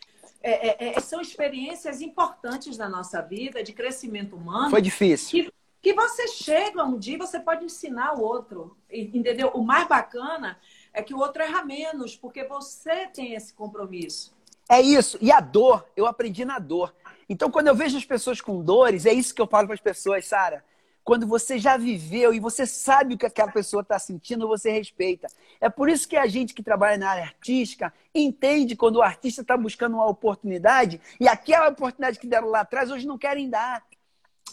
[0.50, 4.70] é, é, é, são experiências importantes na nossa vida, de crescimento humano.
[4.70, 5.30] Foi difícil.
[5.30, 8.76] Que, que você chega um dia você pode ensinar o outro.
[8.90, 9.48] Entendeu?
[9.54, 10.58] O mais bacana
[10.92, 14.34] é que o outro erra menos, porque você tem esse compromisso.
[14.68, 15.18] É isso.
[15.20, 16.94] E a dor, eu aprendi na dor.
[17.28, 19.80] Então, quando eu vejo as pessoas com dores, é isso que eu falo para as
[19.80, 20.62] pessoas, Sara
[21.04, 25.28] quando você já viveu e você sabe o que aquela pessoa está sentindo, você respeita.
[25.60, 29.42] É por isso que a gente que trabalha na área artística entende quando o artista
[29.42, 33.84] está buscando uma oportunidade e aquela oportunidade que deram lá atrás hoje não querem dar.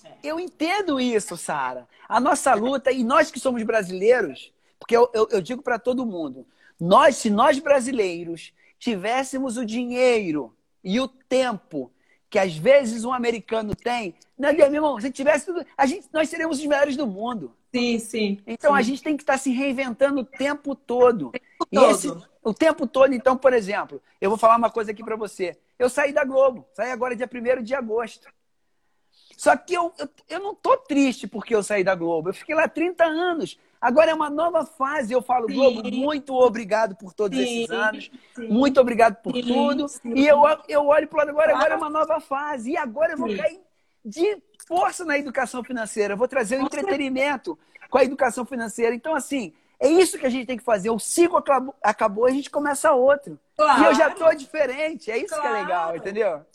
[0.03, 0.11] É.
[0.21, 1.87] Eu entendo isso, Sara.
[2.07, 6.05] A nossa luta, e nós que somos brasileiros, porque eu, eu, eu digo para todo
[6.05, 6.45] mundo,
[6.77, 11.91] nós, se nós brasileiros tivéssemos o dinheiro e o tempo
[12.32, 16.30] que às vezes um americano tem, né, meu irmão, se tivesse tudo, a gente, nós
[16.30, 17.54] seríamos os melhores do mundo.
[17.76, 18.41] Sim, sim.
[18.48, 18.80] Então sim.
[18.80, 21.28] a gente tem que estar se reinventando o tempo todo.
[21.28, 21.91] O tempo e todo.
[21.91, 22.08] Esse,
[22.41, 25.58] o tempo todo, então, por exemplo, eu vou falar uma coisa aqui para você.
[25.78, 28.30] Eu saí da Globo, saí agora dia 1 de agosto.
[29.36, 32.30] Só que eu, eu, eu não tô triste porque eu saí da Globo.
[32.30, 33.60] Eu fiquei lá 30 anos.
[33.82, 35.12] Agora é uma nova fase.
[35.12, 35.56] Eu falo, sim.
[35.56, 38.12] Globo, muito obrigado por todos sim, esses anos.
[38.36, 38.48] Sim.
[38.48, 39.88] Muito obrigado por tudo.
[40.06, 42.72] E eu, eu olho para agora, agora é uma nova fase.
[42.72, 43.60] E agora eu vou cair
[44.06, 46.13] de força na educação financeira.
[46.13, 47.58] Eu vou trazer o entretenimento
[47.89, 48.94] com a educação financeira.
[48.94, 50.91] Então, assim, é isso que a gente tem que fazer.
[50.91, 53.39] O ciclo acabou, acabou a gente começa outro.
[53.58, 53.82] Claro.
[53.82, 55.10] E eu já estou diferente.
[55.10, 55.41] É isso claro.
[55.41, 56.46] que é legal, entendeu?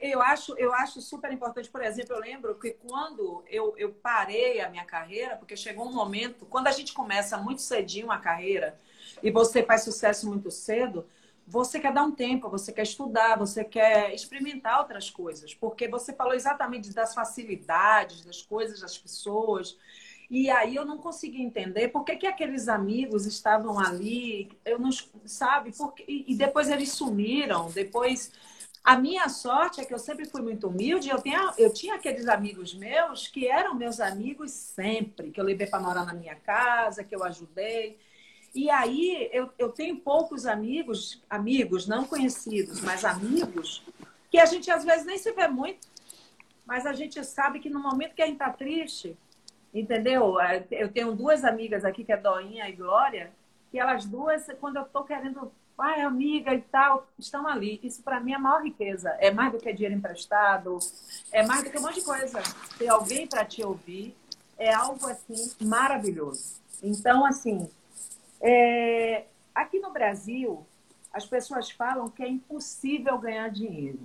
[0.00, 4.60] Eu acho, eu acho super importante, por exemplo, eu lembro que quando eu, eu parei
[4.60, 8.78] a minha carreira, porque chegou um momento, quando a gente começa muito cedinho a carreira
[9.22, 11.06] e você faz sucesso muito cedo,
[11.46, 16.12] você quer dar um tempo, você quer estudar, você quer experimentar outras coisas, porque você
[16.12, 19.76] falou exatamente das facilidades, das coisas, das pessoas.
[20.30, 24.90] E aí eu não consegui entender por que, que aqueles amigos estavam ali, eu não
[25.26, 28.32] sabe, porque, e depois eles sumiram, depois
[28.84, 31.08] a minha sorte é que eu sempre fui muito humilde.
[31.08, 35.66] Eu tinha, eu tinha aqueles amigos meus que eram meus amigos sempre, que eu levei
[35.66, 37.96] para morar na minha casa, que eu ajudei.
[38.52, 43.84] E aí eu, eu tenho poucos amigos, amigos não conhecidos, mas amigos,
[44.30, 45.86] que a gente às vezes nem se vê muito,
[46.66, 49.16] mas a gente sabe que no momento que a gente está triste,
[49.72, 50.40] entendeu?
[50.40, 53.32] É, eu tenho duas amigas aqui, que é Doinha e Glória,
[53.70, 57.80] que elas duas, quando eu estou querendo pai, amiga e tal, estão ali.
[57.82, 59.10] Isso para mim é a maior riqueza.
[59.18, 60.78] É mais do que dinheiro emprestado,
[61.30, 62.42] é mais do que um monte de coisa.
[62.78, 64.16] Ter alguém para te ouvir
[64.58, 66.60] é algo assim maravilhoso.
[66.82, 67.68] Então, assim,
[68.40, 69.24] é...
[69.54, 70.66] aqui no Brasil,
[71.12, 74.00] as pessoas falam que é impossível ganhar dinheiro.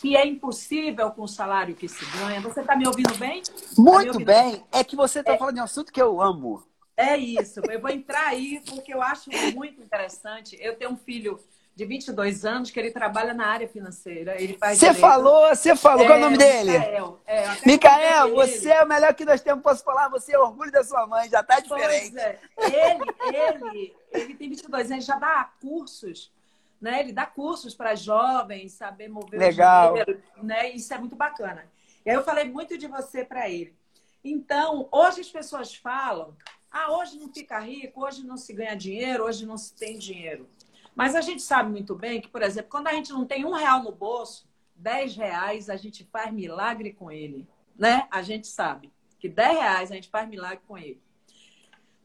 [0.00, 2.40] Que é impossível com o salário que se ganha.
[2.40, 3.42] Você está me ouvindo bem?
[3.42, 4.52] Tá Muito tá bem.
[4.52, 4.64] bem.
[4.70, 5.38] É que você está é...
[5.38, 6.62] falando de um assunto que eu amo.
[7.00, 7.60] É isso.
[7.70, 10.56] Eu vou entrar aí porque eu acho muito interessante.
[10.60, 11.40] Eu tenho um filho
[11.74, 14.36] de 22 anos que ele trabalha na área financeira.
[14.60, 16.04] Você falou, você falou.
[16.04, 16.72] É, Qual é o nome dele?
[16.72, 17.20] Micael.
[17.26, 19.62] É, Micael, você é o melhor que nós temos.
[19.62, 20.08] Posso falar?
[20.08, 21.28] Você é orgulho da sua mãe.
[21.30, 22.18] Já está diferente.
[22.18, 22.38] É.
[22.58, 26.30] Ele, ele, ele tem 22 anos, já dá cursos.
[26.78, 27.00] Né?
[27.00, 29.92] Ele dá cursos para jovens, saber mover Legal.
[29.92, 30.22] o dinheiro.
[30.42, 30.70] Né?
[30.72, 31.64] Isso é muito bacana.
[32.04, 33.74] E aí eu falei muito de você para ele.
[34.22, 36.36] Então, hoje as pessoas falam
[36.70, 40.48] ah, hoje não fica rico, hoje não se ganha dinheiro, hoje não se tem dinheiro.
[40.94, 43.52] Mas a gente sabe muito bem que, por exemplo, quando a gente não tem um
[43.52, 47.48] real no bolso, 10 reais a gente faz milagre com ele.
[47.76, 48.06] Né?
[48.10, 51.00] A gente sabe que 10 reais a gente faz milagre com ele.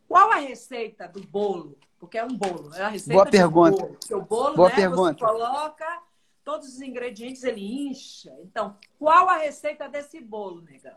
[0.08, 1.78] Qual a receita do bolo?
[2.00, 3.82] Porque é um bolo, é a receita Boa pergunta.
[3.82, 3.98] bolo.
[4.00, 5.14] Porque o bolo, Boa né, pergunta.
[5.14, 6.04] você coloca
[6.44, 8.32] todos os ingredientes, ele incha.
[8.44, 10.96] Então, qual a receita desse bolo, negão?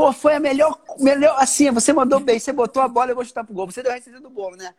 [0.00, 1.36] Pô, foi a melhor, melhor.
[1.38, 3.66] Assim, você mandou bem, você botou a bola, eu vou chutar pro gol.
[3.66, 4.74] Você deu a receita do bolo, né?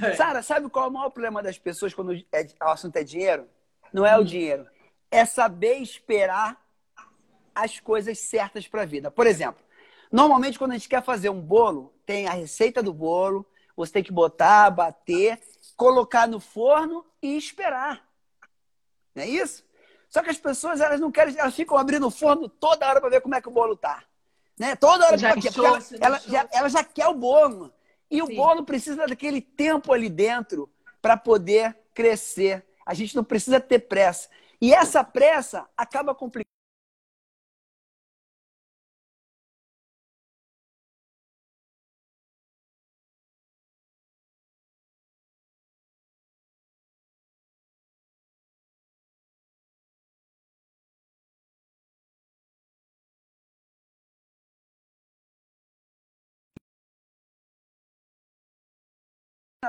[0.00, 0.14] É.
[0.14, 3.48] Sara, sabe qual é o maior problema das pessoas quando é, o assunto é dinheiro?
[3.92, 4.64] Não é o dinheiro.
[5.10, 6.56] É saber esperar
[7.52, 9.10] as coisas certas para a vida.
[9.10, 9.60] Por exemplo,
[10.12, 14.04] normalmente quando a gente quer fazer um bolo, tem a receita do bolo, você tem
[14.04, 15.40] que botar, bater,
[15.76, 18.08] colocar no forno e esperar.
[19.16, 19.64] Não é isso?
[20.08, 23.10] Só que as pessoas, elas não querem, elas ficam abrindo o forno toda hora para
[23.10, 24.04] ver como é que o bolo tá.
[24.58, 24.74] Né?
[24.76, 27.72] Toda hora Já inchou, ela, ela, já, ela já quer o bolo.
[28.10, 28.36] E o Sim.
[28.36, 32.66] bolo precisa daquele tempo ali dentro para poder crescer.
[32.84, 34.28] A gente não precisa ter pressa.
[34.60, 36.48] E essa pressa acaba complicando.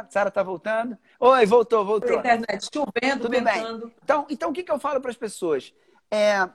[0.09, 0.95] Sara tá voltando.
[1.19, 2.19] Oi, voltou, voltou.
[2.19, 3.91] Internet chovendo, Tudo bem.
[4.03, 5.73] Então, então, o que, que eu falo para as pessoas?
[6.11, 6.47] É,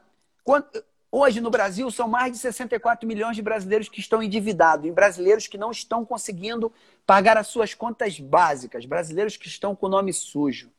[0.45, 0.69] quando-
[1.11, 5.49] hoje, no Brasil, são mais de 64 milhões de brasileiros que estão endividados, e brasileiros
[5.49, 6.73] que não estão conseguindo
[7.05, 10.71] pagar as suas contas básicas, brasileiros que estão com o nome sujo.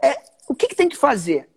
[0.00, 1.48] É, o que, que tem que fazer?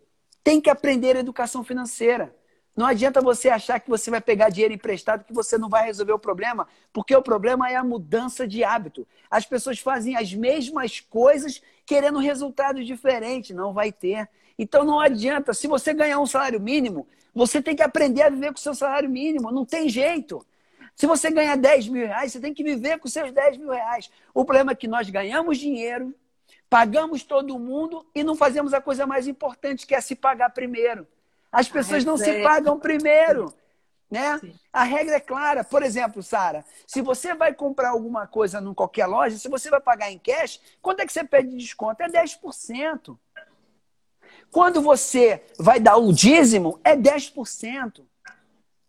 [0.44, 2.36] Tem que aprender educação financeira.
[2.80, 6.14] Não adianta você achar que você vai pegar dinheiro emprestado que você não vai resolver
[6.14, 9.06] o problema, porque o problema é a mudança de hábito.
[9.30, 14.30] As pessoas fazem as mesmas coisas querendo resultados diferentes, não vai ter.
[14.58, 18.54] Então não adianta, se você ganhar um salário mínimo, você tem que aprender a viver
[18.54, 20.40] com o seu salário mínimo, não tem jeito.
[20.96, 24.10] Se você ganhar 10 mil reais, você tem que viver com seus 10 mil reais.
[24.34, 26.16] O problema é que nós ganhamos dinheiro,
[26.70, 31.06] pagamos todo mundo e não fazemos a coisa mais importante, que é se pagar primeiro.
[31.52, 33.54] As pessoas não se pagam primeiro.
[34.12, 34.40] Né?
[34.40, 34.56] Sim.
[34.74, 35.64] A regra é clara.
[35.64, 39.80] Por exemplo, Sara, se você vai comprar alguma coisa em qualquer loja, se você vai
[39.80, 42.02] pagar em cash, quanto é que você pede de desconto?
[42.02, 43.16] É 10%.
[44.52, 48.04] Quando você vai dar o dízimo, é 10%.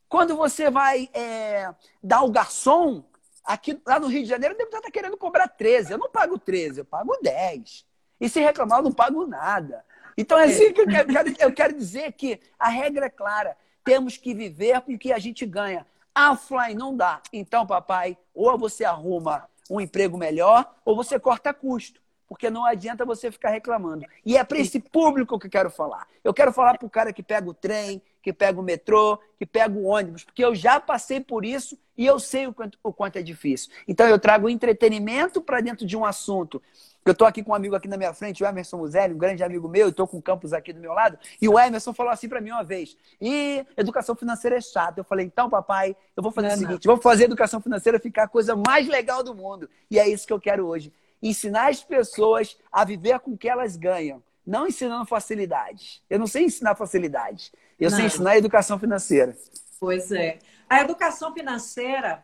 [0.09, 3.05] Quando você vai é, dar o garçom,
[3.44, 5.92] aqui lá no Rio de Janeiro, o deputado está querendo cobrar 13.
[5.92, 7.85] Eu não pago 13, eu pago 10.
[8.20, 9.85] E se reclamar, eu não pago nada.
[10.16, 13.57] Então é assim que eu quero, eu quero dizer que a regra é clara.
[13.85, 15.87] Temos que viver com o que a gente ganha.
[16.16, 17.23] Offline não dá.
[17.33, 22.01] Então, papai, ou você arruma um emprego melhor, ou você corta custo.
[22.29, 24.07] Porque não adianta você ficar reclamando.
[24.25, 26.07] E é para esse público que eu quero falar.
[26.23, 29.46] Eu quero falar para o cara que pega o trem, que pega o metrô, que
[29.46, 32.92] pega o ônibus, porque eu já passei por isso e eu sei o quanto, o
[32.92, 33.73] quanto é difícil.
[33.88, 36.62] Então eu trago entretenimento para dentro de um assunto.
[37.05, 39.43] Eu estou aqui com um amigo aqui na minha frente, o Emerson Muzelli, um grande
[39.43, 42.13] amigo meu, eu estou com o campus aqui do meu lado, e o Emerson falou
[42.13, 45.01] assim para mim uma vez: e educação financeira é chata.
[45.01, 47.99] Eu falei, então, papai, eu vou fazer Não o seguinte: vou fazer a educação financeira
[47.99, 49.69] ficar a coisa mais legal do mundo.
[49.91, 50.93] E é isso que eu quero hoje.
[51.23, 56.03] Ensinar as pessoas a viver com o que elas ganham, não ensinando facilidades.
[56.09, 57.53] Eu não sei ensinar facilidades.
[57.79, 58.07] Eu sei Não.
[58.07, 59.35] ensinar educação financeira.
[59.79, 60.39] Pois é.
[60.69, 62.23] A educação financeira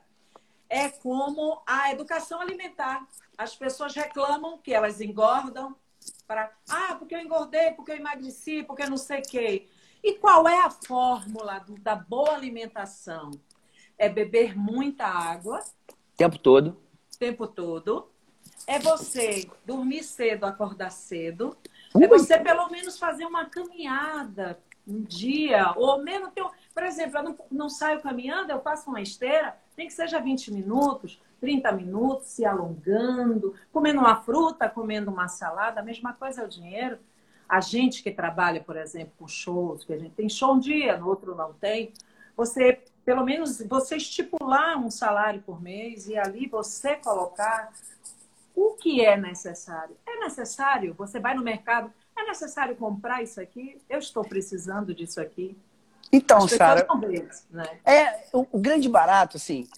[0.68, 3.06] é como a educação alimentar.
[3.36, 5.74] As pessoas reclamam que elas engordam
[6.26, 9.68] para ah, porque eu engordei, porque eu emagreci, porque eu não sei o quê.
[10.02, 13.30] E qual é a fórmula do- da boa alimentação?
[13.98, 15.62] É beber muita água
[16.16, 16.80] tempo todo.
[17.18, 18.10] tempo todo.
[18.66, 21.56] É você dormir cedo, acordar cedo.
[21.94, 22.04] Ui.
[22.04, 26.44] É você pelo menos fazer uma caminhada um dia, ou menos ter.
[26.72, 30.52] Por exemplo, eu não, não saio caminhando, eu faço uma esteira, nem que seja 20
[30.52, 36.44] minutos, 30 minutos, se alongando, comendo uma fruta, comendo uma salada, a mesma coisa é
[36.44, 36.98] o dinheiro.
[37.48, 40.96] A gente que trabalha, por exemplo, com shows, que a gente tem show um dia,
[40.96, 41.92] no outro não tem,
[42.36, 47.72] você, pelo menos, você estipular um salário por mês e ali você colocar
[48.54, 49.96] o que é necessário.
[50.06, 50.94] É necessário?
[50.94, 53.80] Você vai no mercado, é necessário comprar isso aqui?
[53.88, 55.56] Eu estou precisando disso aqui.
[56.12, 56.86] Então, Sara,
[57.50, 57.80] né?
[57.84, 59.68] É, o, o grande barato, assim,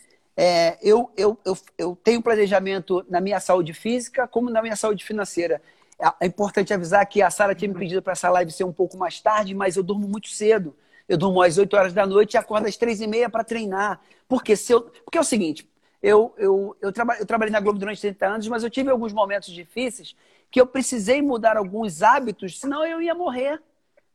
[0.40, 5.04] é, eu, eu, eu, eu tenho planejamento na minha saúde física como na minha saúde
[5.04, 5.60] financeira.
[6.00, 8.72] É, é importante avisar que a Sara tinha me pedido para essa live ser um
[8.72, 10.76] pouco mais tarde, mas eu durmo muito cedo.
[11.08, 14.00] Eu durmo às 8 horas da noite e acordo às 3 e meia para treinar.
[14.28, 15.68] Porque, se eu, porque é o seguinte,
[16.00, 19.12] eu, eu, eu, traba, eu trabalhei na Globo durante 30 anos, mas eu tive alguns
[19.12, 20.14] momentos difíceis
[20.52, 23.60] que eu precisei mudar alguns hábitos, senão eu ia morrer.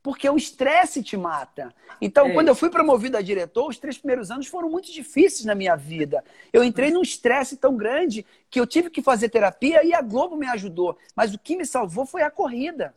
[0.04, 1.74] Porque o estresse te mata.
[2.02, 2.34] Então, é.
[2.34, 5.78] quando eu fui promovido a diretor, os três primeiros anos foram muito difíceis na minha
[5.78, 6.24] vida.
[6.52, 10.36] Eu entrei num estresse tão grande que eu tive que fazer terapia e a Globo
[10.36, 10.98] me ajudou.
[11.16, 12.94] Mas o que me salvou foi a corrida.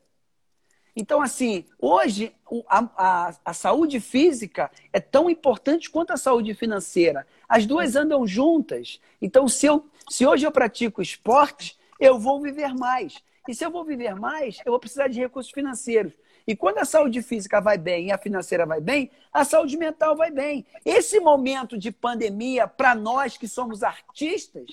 [0.96, 2.34] Então, assim, hoje
[2.68, 7.26] a, a, a, saúde física é tão importante quanto a saúde financeira.
[7.46, 8.98] As duas andam juntas.
[9.20, 13.22] Então, se, eu, se hoje eu pratico esporte, eu vou viver mais.
[13.46, 16.14] E se eu vou viver mais, eu vou precisar de recursos financeiros.
[16.46, 20.14] E quando a saúde física vai bem e a financeira vai bem, a saúde mental
[20.14, 20.64] vai bem.
[20.84, 24.70] Esse momento de pandemia, para nós que somos artistas,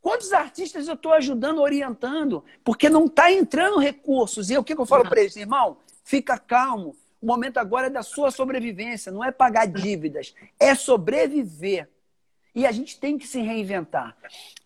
[0.00, 2.42] quantos artistas eu estou ajudando, orientando?
[2.64, 4.50] Porque não está entrando recursos.
[4.50, 5.76] E o que, que eu falo para eles, irmão?
[6.02, 6.96] Fica calmo.
[7.20, 11.86] O momento agora é da sua sobrevivência, não é pagar dívidas, é sobreviver.
[12.54, 14.16] E a gente tem que se reinventar.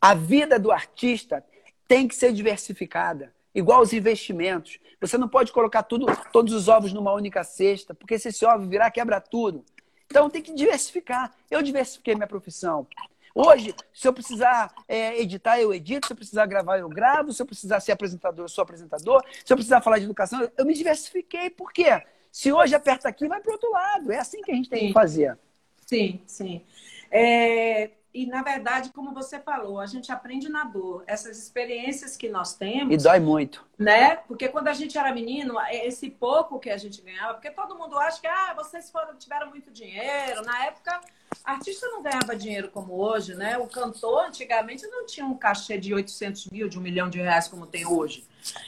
[0.00, 1.44] A vida do artista
[1.88, 4.78] tem que ser diversificada, igual os investimentos.
[5.00, 8.66] Você não pode colocar tudo, todos os ovos numa única cesta, porque se esse ovo
[8.66, 9.64] virar, quebra tudo.
[10.06, 11.32] Então tem que diversificar.
[11.50, 12.86] Eu diversifiquei minha profissão.
[13.34, 16.06] Hoje, se eu precisar é, editar, eu edito.
[16.06, 17.32] Se eu precisar gravar, eu gravo.
[17.32, 19.24] Se eu precisar ser apresentador, eu sou apresentador.
[19.44, 21.50] Se eu precisar falar de educação, eu me diversifiquei.
[21.50, 22.02] Por quê?
[22.30, 24.12] Se hoje aperta aqui, vai para o outro lado.
[24.12, 24.86] É assim que a gente tem sim.
[24.88, 25.38] que fazer.
[25.84, 26.62] Sim, sim.
[27.10, 31.02] É, e, na verdade, como você falou, a gente aprende na dor.
[31.04, 32.94] Essas experiências que nós temos.
[32.94, 33.66] E dói muito.
[33.76, 34.14] Né?
[34.14, 37.76] Porque quando a gente era menino, é esse pouco que a gente ganhava, porque todo
[37.76, 40.42] mundo acha que ah, vocês foram, tiveram muito dinheiro.
[40.44, 41.00] Na época,
[41.44, 43.58] artista não ganhava dinheiro como hoje, né?
[43.58, 47.48] O cantor, antigamente, não tinha um cachê de 800 mil, de um milhão de reais
[47.48, 48.24] como tem hoje.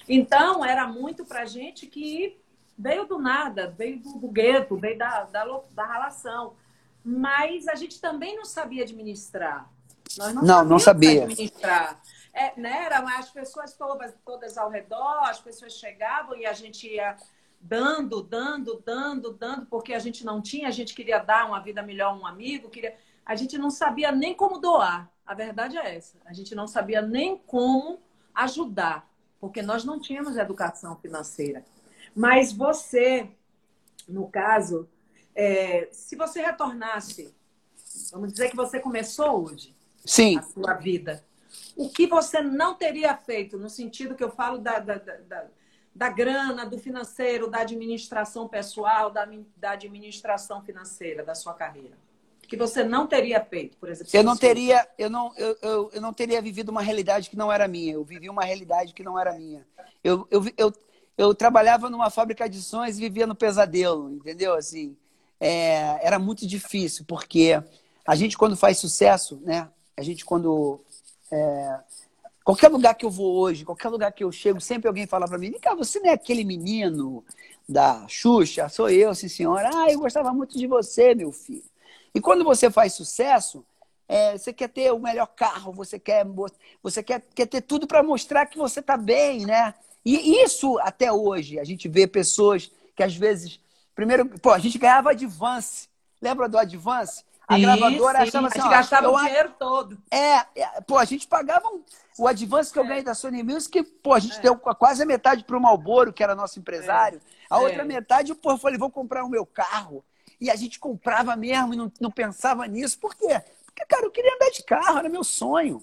[0.08, 2.36] Então, era muito pra gente que
[2.76, 6.54] veio do nada, veio do, do gueto, veio da, da, da relação
[7.08, 9.70] mas a gente também não sabia administrar.
[10.18, 12.02] Nós não, não, não sabia administrar.
[12.34, 12.86] É, né?
[12.86, 17.16] Eram as pessoas todas, todas ao redor, as pessoas chegavam e a gente ia
[17.60, 21.80] dando, dando, dando, dando, porque a gente não tinha, a gente queria dar uma vida
[21.80, 22.96] melhor a um amigo, queria...
[23.24, 25.08] a gente não sabia nem como doar.
[25.24, 26.18] A verdade é essa.
[26.24, 28.00] A gente não sabia nem como
[28.34, 31.64] ajudar, porque nós não tínhamos educação financeira.
[32.16, 33.30] Mas você,
[34.08, 34.88] no caso,
[35.36, 37.32] é, se você retornasse,
[38.10, 40.38] vamos dizer que você começou hoje Sim.
[40.38, 41.22] a sua vida,
[41.76, 45.46] o que você não teria feito, no sentido que eu falo da, da, da,
[45.94, 51.96] da grana, do financeiro, da administração pessoal, da, da administração financeira da sua carreira?
[52.46, 54.10] que você não teria feito, por exemplo?
[54.14, 57.52] Eu não teria, eu não, eu, eu, eu, não teria vivido uma realidade que não
[57.52, 57.94] era minha.
[57.94, 59.66] Eu vivi uma realidade que não era minha.
[60.02, 60.72] Eu, eu, eu,
[61.18, 64.54] eu trabalhava numa fábrica de sons e vivia no pesadelo, entendeu?
[64.54, 64.96] Assim,
[65.40, 67.60] é, era muito difícil, porque
[68.06, 69.68] a gente, quando faz sucesso, né?
[69.96, 70.80] A gente, quando.
[71.30, 71.80] É,
[72.44, 75.38] qualquer lugar que eu vou hoje, qualquer lugar que eu chego, sempre alguém fala para
[75.38, 77.24] mim: vem cá, você não é aquele menino
[77.68, 78.68] da Xuxa?
[78.68, 79.70] Sou eu, sim, senhora.
[79.74, 81.64] Ah, eu gostava muito de você, meu filho.
[82.14, 83.64] E quando você faz sucesso,
[84.08, 86.24] é, você quer ter o melhor carro, você quer,
[86.82, 89.74] você quer, quer ter tudo para mostrar que você está bem, né?
[90.04, 93.60] E isso, até hoje, a gente vê pessoas que às vezes
[93.96, 95.88] Primeiro, pô, a gente ganhava Advance.
[96.20, 97.24] Lembra do Advance?
[97.48, 98.24] A sim, gravadora sim.
[98.24, 98.58] achava assim.
[98.58, 99.98] A gente ó, gastava o dinheiro todo.
[100.10, 101.82] É, é, pô, a gente pagava um,
[102.18, 102.88] o Advance que eu é.
[102.88, 104.42] ganhei da Sony Music, pô, a gente é.
[104.42, 107.18] deu quase a metade para o Malboro, que era nosso empresário.
[107.18, 107.46] É.
[107.48, 110.04] A outra metade, pô, eu falei, vou comprar o meu carro.
[110.38, 112.98] E a gente comprava mesmo e não, não pensava nisso.
[112.98, 113.42] Por quê?
[113.64, 115.82] Porque, cara, eu queria andar de carro, era meu sonho.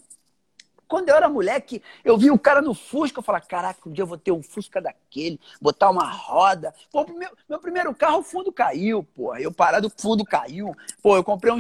[0.94, 4.04] Quando eu era moleque, eu vi o cara no Fusca, eu falava, caraca, um dia
[4.04, 6.72] eu vou ter um Fusca daquele, botar uma roda.
[6.92, 9.36] Pô, meu, meu primeiro carro, o fundo caiu, pô.
[9.36, 10.76] Eu parado, o fundo caiu.
[11.02, 11.58] Pô, eu comprei um,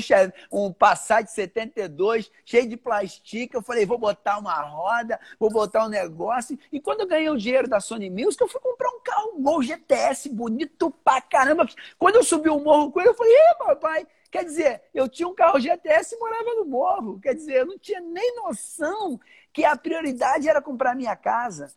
[0.52, 3.58] um Passat 72, cheio de plastica.
[3.58, 6.56] Eu falei, vou botar uma roda, vou botar um negócio.
[6.72, 9.42] E quando eu ganhei o dinheiro da Sony Music, eu fui comprar um carro, um
[9.42, 11.68] Gol GTS, bonito pra caramba.
[11.98, 14.08] Quando eu subi o morro com ele, eu falei, ê, papai...
[14.34, 17.20] Quer dizer, eu tinha um carro GTS e morava no morro.
[17.20, 19.20] Quer dizer, eu não tinha nem noção
[19.54, 21.72] que a prioridade era comprar minha casa.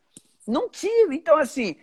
[0.47, 1.17] Não tive.
[1.17, 1.77] Então, assim,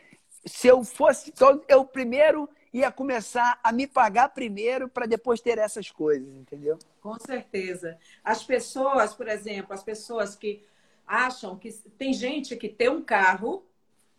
[0.43, 1.29] se eu fosse.
[1.29, 6.79] Então, eu primeiro ia começar a me pagar primeiro para depois ter essas coisas, entendeu?
[6.99, 7.99] Com certeza.
[8.23, 10.65] As pessoas, por exemplo, as pessoas que
[11.05, 13.63] acham que tem gente que tem um carro,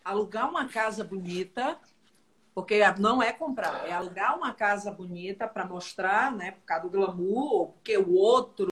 [0.04, 1.80] alugar uma casa bonita
[2.54, 6.52] porque não é comprar, é alugar uma casa bonita para mostrar, né?
[6.52, 8.68] Por causa do glamour, porque o outro,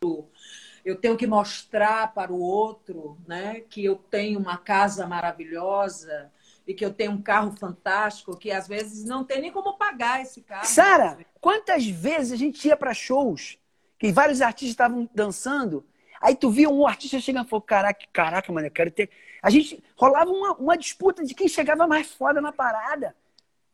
[0.84, 3.60] eu tenho que mostrar para o outro, né?
[3.60, 6.30] Que eu tenho uma casa maravilhosa
[6.64, 10.22] e que eu tenho um carro fantástico, que às vezes não tem nem como pagar
[10.22, 10.64] esse carro.
[10.64, 13.58] Sara, quantas vezes a gente ia para shows
[13.98, 15.84] que vários artistas estavam dançando,
[16.20, 19.10] aí tu via um artista chegando e falou: caraca, caraca, mano, eu quero ter
[19.42, 23.16] A gente rolava uma, uma disputa de quem chegava mais foda na parada.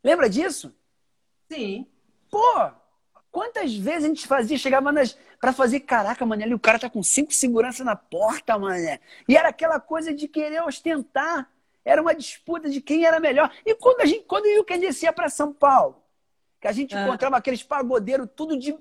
[0.02, 0.74] Lembra disso?
[1.50, 1.86] Sim.
[2.30, 2.70] Pô,
[3.30, 6.90] quantas vezes a gente fazia, chegava nas, pra fazer, caraca, mano, ali o cara tá
[6.90, 9.00] com cinco segurança na porta, mané.
[9.28, 11.50] E era aquela coisa de querer ostentar.
[11.84, 13.50] Era uma disputa de quem era melhor.
[13.64, 16.02] E quando a gente, quando eu que descia para São Paulo,
[16.60, 17.02] que a gente ah.
[17.02, 18.76] encontrava aqueles pagodeiros tudo de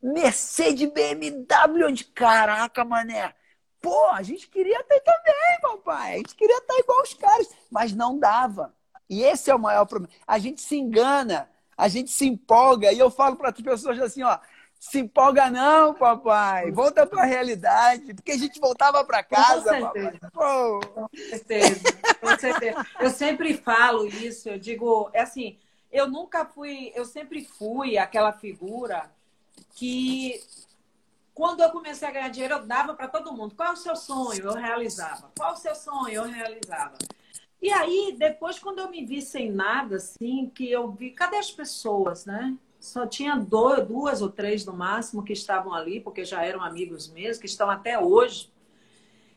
[0.00, 3.34] Mercedes, BMW, de caraca, mané.
[3.80, 6.14] Pô, a gente queria ter também, papai.
[6.14, 8.74] A gente queria estar igual os caras, mas não dava.
[9.08, 10.14] E esse é o maior problema.
[10.26, 12.92] A gente se engana, a gente se empolga.
[12.92, 14.38] E eu falo para as pessoas assim, ó,
[14.78, 16.70] se empolga não, papai.
[16.70, 20.30] Volta para a realidade, porque a gente voltava para casa, com certeza.
[20.32, 21.92] Com certeza.
[22.20, 22.86] Com certeza.
[23.00, 25.58] Eu sempre falo isso, eu digo, é assim,
[25.90, 29.10] eu nunca fui, eu sempre fui aquela figura
[29.74, 30.40] que
[31.34, 33.54] quando eu comecei a ganhar dinheiro, eu dava para todo mundo.
[33.54, 34.44] Qual é o seu sonho?
[34.44, 35.30] Eu realizava.
[35.36, 36.10] Qual é o seu sonho?
[36.10, 36.96] Eu realizava.
[37.64, 41.50] E aí, depois, quando eu me vi sem nada, assim, que eu vi, cadê as
[41.50, 42.54] pessoas, né?
[42.78, 47.08] Só tinha dois, duas ou três no máximo que estavam ali, porque já eram amigos
[47.08, 48.52] meus, que estão até hoje.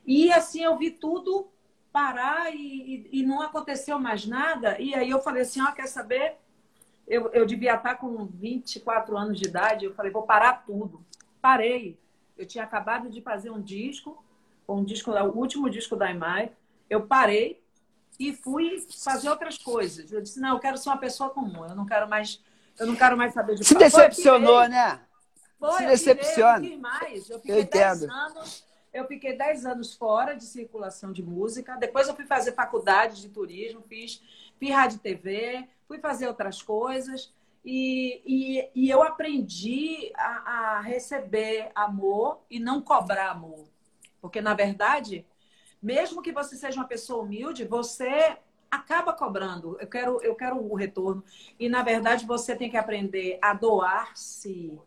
[0.05, 1.47] E assim, eu vi tudo
[1.89, 4.77] parar e, e, e não aconteceu mais nada.
[4.77, 6.35] E aí eu falei assim: ó, oh, quer saber?
[7.07, 9.85] Eu, eu devia estar com 24 anos de idade.
[9.85, 11.01] Eu falei: vou parar tudo
[11.41, 11.97] parei.
[12.37, 14.21] Eu tinha acabado de fazer um disco,
[14.67, 16.51] um disco, o último disco da Imai.
[16.89, 17.61] Eu parei
[18.19, 20.11] e fui fazer outras coisas.
[20.11, 21.65] Eu disse: "Não, eu quero ser uma pessoa comum.
[21.65, 22.41] Eu não quero mais,
[22.79, 24.99] eu não quero mais saber de Se decepcionou, né?
[25.59, 26.65] Foi, Se decepciona.
[26.65, 27.29] Eu, mais.
[27.29, 28.67] eu fiquei 10 anos.
[28.93, 31.75] Eu fiquei 10 anos fora de circulação de música.
[31.77, 34.21] Depois eu fui fazer faculdade de turismo, fiz,
[34.57, 37.31] fiz rádio TV, fui fazer outras coisas.
[37.63, 43.67] E, e, e eu aprendi a, a receber amor e não cobrar amor.
[44.21, 45.25] Porque, na verdade,
[45.81, 48.37] mesmo que você seja uma pessoa humilde, você
[48.69, 49.77] acaba cobrando.
[49.79, 51.23] Eu quero, eu quero o retorno.
[51.59, 54.79] E, na verdade, você tem que aprender a doar-se,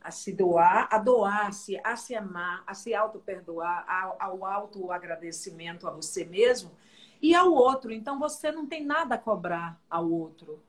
[0.00, 5.90] a se doar, a doar-se, a se amar, a se auto-perdoar, ao, ao auto-agradecimento a
[5.90, 6.70] você mesmo
[7.20, 7.92] e ao outro.
[7.92, 10.62] Então, você não tem nada a cobrar ao outro.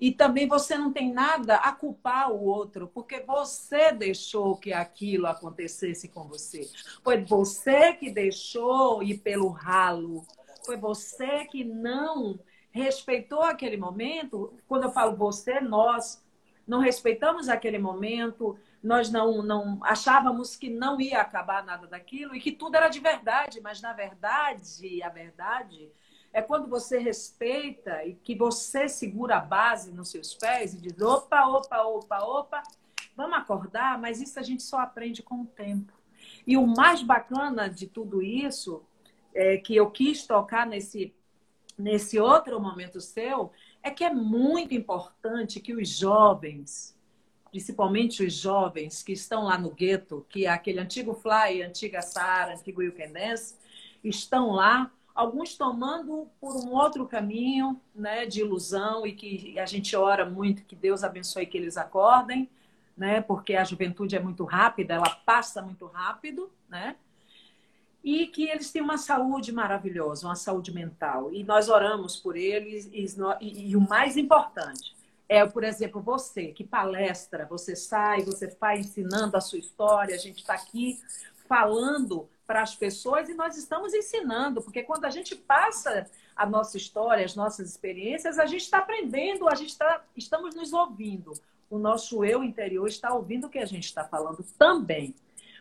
[0.00, 5.26] E também você não tem nada a culpar o outro, porque você deixou que aquilo
[5.26, 6.68] acontecesse com você.
[7.02, 10.24] Foi você que deixou ir pelo ralo.
[10.64, 12.38] Foi você que não
[12.70, 14.52] respeitou aquele momento.
[14.66, 16.22] Quando eu falo você, nós
[16.66, 22.40] não respeitamos aquele momento, nós não, não achávamos que não ia acabar nada daquilo e
[22.40, 25.90] que tudo era de verdade, mas na verdade, a verdade
[26.34, 31.00] é quando você respeita e que você segura a base nos seus pés e diz:
[31.00, 32.62] opa, opa, opa, opa,
[33.16, 35.94] vamos acordar, mas isso a gente só aprende com o tempo.
[36.46, 38.84] E o mais bacana de tudo isso,
[39.32, 41.14] é, que eu quis tocar nesse,
[41.78, 43.50] nesse outro momento seu,
[43.82, 46.93] é que é muito importante que os jovens,
[47.54, 52.52] principalmente os jovens que estão lá no gueto, que é aquele antigo Fly, antiga Sara,
[52.52, 53.54] antigo Wilkendance,
[54.02, 59.94] estão lá alguns tomando por um outro caminho né, de ilusão e que a gente
[59.94, 62.50] ora muito que Deus abençoe que eles acordem,
[62.96, 66.96] né, porque a juventude é muito rápida, ela passa muito rápido, né?
[68.02, 71.32] E que eles têm uma saúde maravilhosa, uma saúde mental.
[71.32, 72.90] E nós oramos por eles.
[72.92, 73.06] E,
[73.40, 74.93] e, e o mais importante
[75.28, 80.18] é, por exemplo, você que palestra, você sai, você vai ensinando a sua história, a
[80.18, 81.00] gente está aqui
[81.48, 86.76] falando para as pessoas e nós estamos ensinando, porque quando a gente passa a nossa
[86.76, 91.32] história, as nossas experiências, a gente está aprendendo, a gente está, estamos nos ouvindo.
[91.70, 95.14] O nosso eu interior está ouvindo o que a gente está falando também.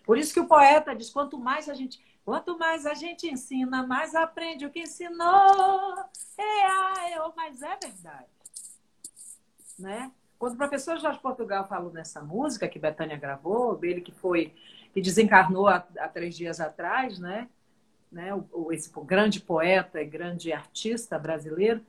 [0.05, 3.87] Por isso que o poeta diz: quanto mais a gente, quanto mais a gente ensina,
[3.87, 5.95] mais aprende o que ensinou.
[6.37, 8.27] É, é, mas é verdade.
[9.77, 10.11] Né?
[10.37, 14.53] Quando o professor Jorge Portugal falou nessa música que Betânia gravou, ele que foi
[14.93, 17.49] que desencarnou há, há três dias atrás, né?
[18.11, 18.33] né?
[18.33, 21.83] O, o, esse grande poeta e grande artista brasileiro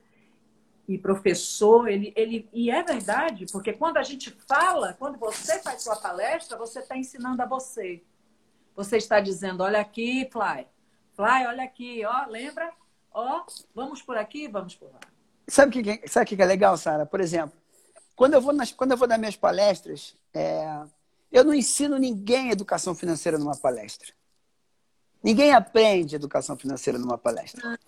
[0.87, 5.81] e professor, ele, ele, e é verdade, porque quando a gente fala, quando você faz
[5.81, 8.03] sua palestra, você está ensinando a você.
[8.75, 10.67] Você está dizendo, olha aqui, Fly.
[11.15, 12.71] Fly, olha aqui, ó, lembra?
[13.11, 14.99] Ó, vamos por aqui, vamos por lá.
[15.47, 17.05] Sabe o que, sabe que é legal, Sara?
[17.05, 17.57] Por exemplo,
[18.15, 20.83] quando eu vou nas, quando eu vou nas minhas palestras, é,
[21.31, 24.13] eu não ensino ninguém educação financeira numa palestra.
[25.21, 27.79] Ninguém aprende educação financeira numa palestra.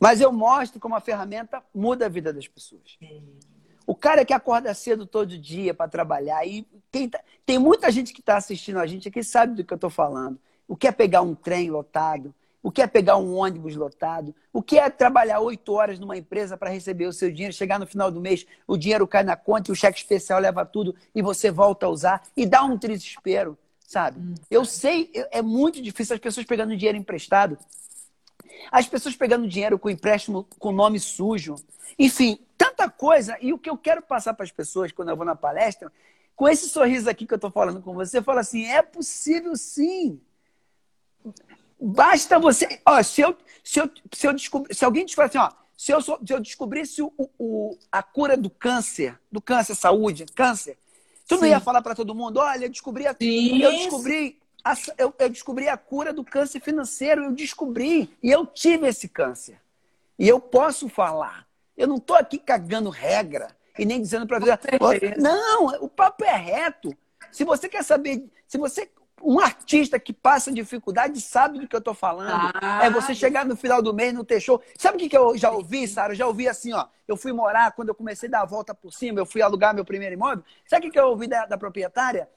[0.00, 2.98] Mas eu mostro como a ferramenta muda a vida das pessoas.
[3.86, 6.66] O cara que acorda cedo todo dia para trabalhar, e
[7.08, 9.90] tá, tem muita gente que está assistindo a gente aqui sabe do que eu estou
[9.90, 10.40] falando.
[10.66, 12.34] O que é pegar um trem lotado,
[12.66, 16.56] o que é pegar um ônibus lotado, o que é trabalhar oito horas numa empresa
[16.56, 19.70] para receber o seu dinheiro, chegar no final do mês, o dinheiro cai na conta
[19.70, 23.56] e o cheque especial leva tudo e você volta a usar e dá um desespero,
[23.78, 24.18] sabe?
[24.18, 24.34] Hum.
[24.50, 27.56] Eu sei, é muito difícil as pessoas pegando dinheiro emprestado,
[28.72, 31.54] as pessoas pegando dinheiro com empréstimo com nome sujo,
[31.96, 33.38] enfim, tanta coisa.
[33.40, 35.92] E o que eu quero passar para as pessoas quando eu vou na palestra,
[36.34, 39.54] com esse sorriso aqui que eu estou falando com você, eu falo assim: é possível
[39.54, 40.20] sim.
[41.80, 42.80] Basta você.
[42.84, 45.92] Ó, se eu, se eu, se eu descobrir, se alguém te falar assim, ó, se
[45.92, 50.78] eu, se eu descobrisse o, o, a cura do câncer, do câncer, saúde, câncer,
[51.28, 51.42] tu Sim.
[51.42, 55.28] não ia falar para todo mundo, olha, eu descobri, a, eu descobri, a, eu, eu
[55.28, 59.60] descobri a cura do câncer financeiro, eu descobri e eu tive esse câncer
[60.18, 61.46] e eu posso falar.
[61.76, 64.46] Eu não estou aqui cagando regra e nem dizendo para você.
[65.18, 66.96] Não, o papo é reto.
[67.30, 68.90] Se você quer saber, se você
[69.26, 72.52] um artista que passa dificuldade sabe do que eu estou falando.
[72.62, 74.62] Ah, é você chegar no final do mês, não ter show.
[74.78, 76.12] Sabe o que, que eu já ouvi, Sara?
[76.12, 76.86] Eu já ouvi assim, ó.
[77.08, 79.74] Eu fui morar, quando eu comecei a dar a volta por cima, eu fui alugar
[79.74, 80.44] meu primeiro imóvel.
[80.64, 82.30] Sabe o que, que eu ouvi da, da proprietária?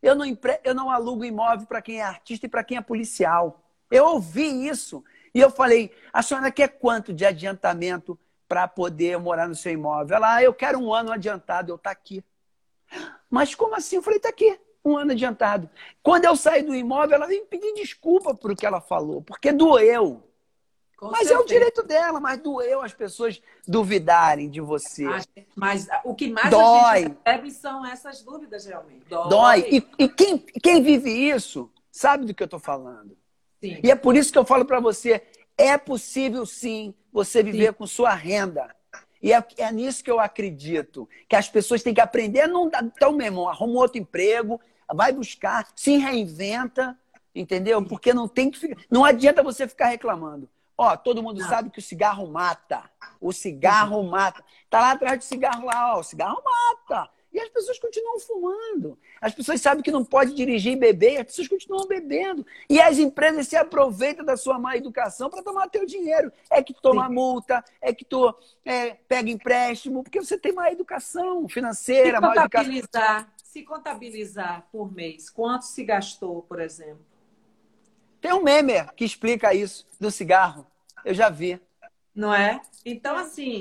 [0.00, 0.60] Eu não, empre...
[0.62, 3.60] eu não alugo imóvel para quem é artista e para quem é policial.
[3.90, 5.02] Eu ouvi isso.
[5.34, 8.16] E eu falei, a senhora quer quanto de adiantamento
[8.48, 10.16] para poder morar no seu imóvel?
[10.16, 12.24] Ela, ah, eu quero um ano adiantado, eu tá aqui.
[13.28, 13.96] Mas como assim?
[13.96, 15.68] Eu falei, tá aqui um ano adiantado.
[16.02, 19.52] Quando eu saí do imóvel, ela veio pedir desculpa por o que ela falou, porque
[19.52, 20.22] doeu.
[20.96, 21.34] Com mas certeza.
[21.34, 25.06] é o direito dela, mas doeu as pessoas duvidarem de você.
[25.54, 26.64] Mas o que mais Dói.
[26.64, 29.04] a gente recebe são essas dúvidas, realmente.
[29.08, 29.28] Dói.
[29.28, 29.68] Dói.
[29.70, 33.16] E, e quem, quem vive isso sabe do que eu estou falando.
[33.60, 33.78] Sim.
[33.82, 35.22] E é por isso que eu falo para você:
[35.56, 37.72] é possível sim você viver sim.
[37.74, 38.74] com sua renda.
[39.22, 41.08] E é, é, nisso que eu acredito.
[41.28, 42.46] Que as pessoas têm que aprender.
[42.46, 44.60] Não, então, meu irmão, arruma outro emprego,
[44.92, 46.96] vai buscar, se reinventa,
[47.34, 47.84] entendeu?
[47.84, 50.48] Porque não tem que ficar, não adianta você ficar reclamando.
[50.76, 51.48] Ó, todo mundo não.
[51.48, 52.88] sabe que o cigarro mata.
[53.20, 54.44] O cigarro mata.
[54.70, 57.10] Tá lá atrás do cigarro lá, ó, o cigarro mata.
[57.32, 58.98] E as pessoas continuam fumando.
[59.20, 62.44] As pessoas sabem que não pode dirigir e beber, e as pessoas continuam bebendo.
[62.68, 66.32] E as empresas se aproveitam da sua má educação para tomar teu dinheiro.
[66.50, 67.14] É que tu toma Sim.
[67.14, 73.26] multa, é que tu é, pega empréstimo, porque você tem má educação financeira, má educação.
[73.44, 77.04] Se contabilizar por mês, quanto se gastou, por exemplo?
[78.20, 80.66] Tem um meme que explica isso do cigarro.
[81.04, 81.60] Eu já vi.
[82.14, 82.60] Não é?
[82.84, 83.60] Então, assim,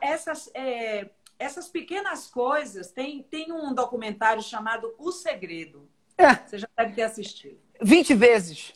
[0.00, 0.50] essas.
[0.54, 1.08] É
[1.38, 5.88] essas pequenas coisas, tem, tem um documentário chamado O Segredo.
[6.16, 6.34] É.
[6.34, 7.58] Você já deve ter assistido.
[7.82, 8.74] 20 vezes.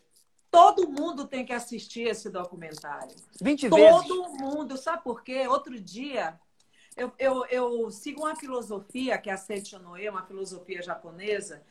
[0.51, 3.15] Todo mundo tem que assistir esse documentário.
[3.41, 4.09] 20 Todo vezes.
[4.09, 4.77] Todo mundo.
[4.77, 5.47] Sabe por quê?
[5.47, 6.39] Outro dia,
[6.97, 11.63] eu, eu, eu sigo uma filosofia, que é a Seichonoe, uma filosofia japonesa,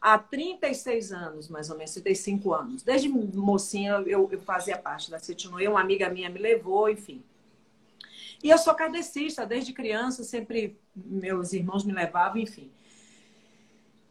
[0.00, 2.82] há 36 anos, mais ou menos, 35 anos.
[2.82, 7.24] Desde mocinha eu, eu fazia parte da Seichonoe, uma amiga minha me levou, enfim.
[8.44, 12.70] E eu sou kardecista, desde criança, sempre meus irmãos me levavam, enfim.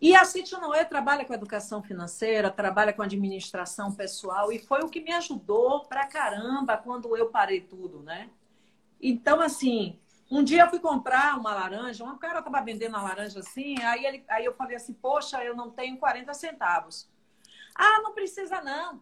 [0.01, 4.89] E a City Noé trabalha com educação financeira, trabalha com administração pessoal e foi o
[4.89, 8.31] que me ajudou pra caramba quando eu parei tudo, né?
[8.99, 9.99] Então, assim,
[10.31, 14.03] um dia eu fui comprar uma laranja, um cara estava vendendo a laranja assim, aí,
[14.03, 17.07] ele, aí eu falei assim, poxa, eu não tenho 40 centavos.
[17.75, 18.99] Ah, não precisa não.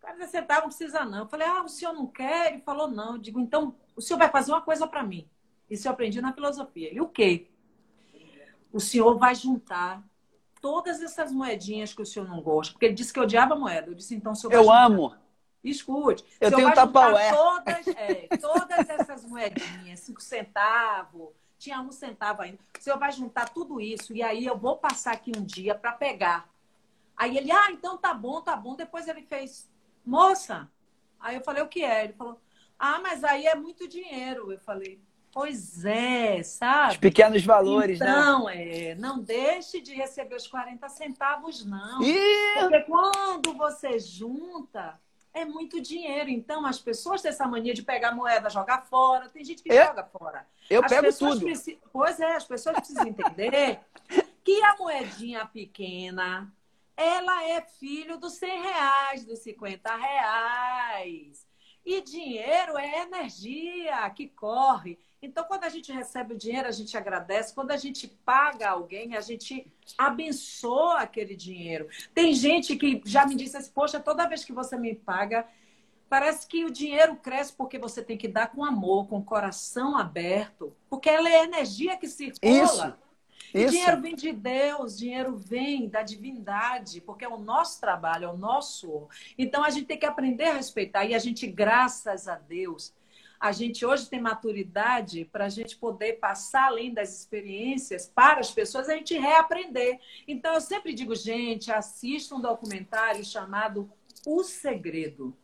[0.00, 1.18] 40 centavos não precisa não.
[1.20, 2.52] Eu falei, ah, o senhor não quer?
[2.52, 3.12] Ele falou, não.
[3.12, 5.28] Eu digo, então o senhor vai fazer uma coisa para mim.
[5.68, 6.92] Isso eu aprendi na filosofia.
[6.92, 7.48] E o quê?
[8.72, 10.02] O senhor vai juntar
[10.60, 12.72] todas essas moedinhas que o senhor não gosta.
[12.72, 13.90] Porque ele disse que odiava moeda.
[13.90, 15.14] Eu disse, então, o senhor Eu amo.
[15.64, 16.24] Escute.
[16.40, 17.32] Eu tenho tapaué.
[17.32, 22.58] Todas, é, todas essas moedinhas, cinco centavos, tinha um centavo ainda.
[22.78, 25.92] O senhor vai juntar tudo isso e aí eu vou passar aqui um dia para
[25.92, 26.48] pegar.
[27.16, 28.76] Aí ele, ah, então tá bom, tá bom.
[28.76, 29.68] Depois ele fez,
[30.04, 30.70] moça.
[31.18, 32.04] Aí eu falei, o que é?
[32.04, 32.38] Ele falou,
[32.78, 34.52] ah, mas aí é muito dinheiro.
[34.52, 35.00] Eu falei,
[35.32, 36.92] pois é, sabe?
[36.92, 38.14] Os pequenos valores, então, né?
[38.14, 42.02] Não, é, não deixe de receber os 40 centavos, não.
[42.02, 42.60] Ih!
[42.60, 44.98] Porque quando você junta,
[45.36, 46.30] é muito dinheiro.
[46.30, 49.28] Então, as pessoas têm essa mania de pegar moeda, jogar fora.
[49.28, 49.86] Tem gente que é?
[49.86, 50.46] joga fora.
[50.70, 51.46] Eu as pego tudo.
[51.92, 53.80] Pois é, as pessoas precisam entender
[54.42, 56.50] que a moedinha pequena,
[56.96, 61.45] ela é filho dos 100 reais, dos 50 reais.
[61.86, 64.98] E dinheiro é energia que corre.
[65.22, 67.54] Então, quando a gente recebe o dinheiro, a gente agradece.
[67.54, 71.88] Quando a gente paga alguém, a gente abençoa aquele dinheiro.
[72.12, 75.46] Tem gente que já me disse assim: Poxa, toda vez que você me paga,
[76.08, 79.96] parece que o dinheiro cresce porque você tem que dar com amor, com o coração
[79.96, 82.64] aberto, porque ela é energia que circula.
[82.64, 83.05] Isso.
[83.54, 83.70] Isso.
[83.70, 88.36] dinheiro vem de Deus, dinheiro vem da divindade, porque é o nosso trabalho, é o
[88.36, 89.08] nosso.
[89.38, 91.04] Então a gente tem que aprender a respeitar.
[91.04, 92.94] E a gente, graças a Deus,
[93.38, 98.50] a gente hoje tem maturidade para a gente poder passar além das experiências para as
[98.50, 100.00] pessoas, a gente reaprender.
[100.26, 103.90] Então, eu sempre digo, gente, assista um documentário chamado
[104.26, 105.36] O Segredo.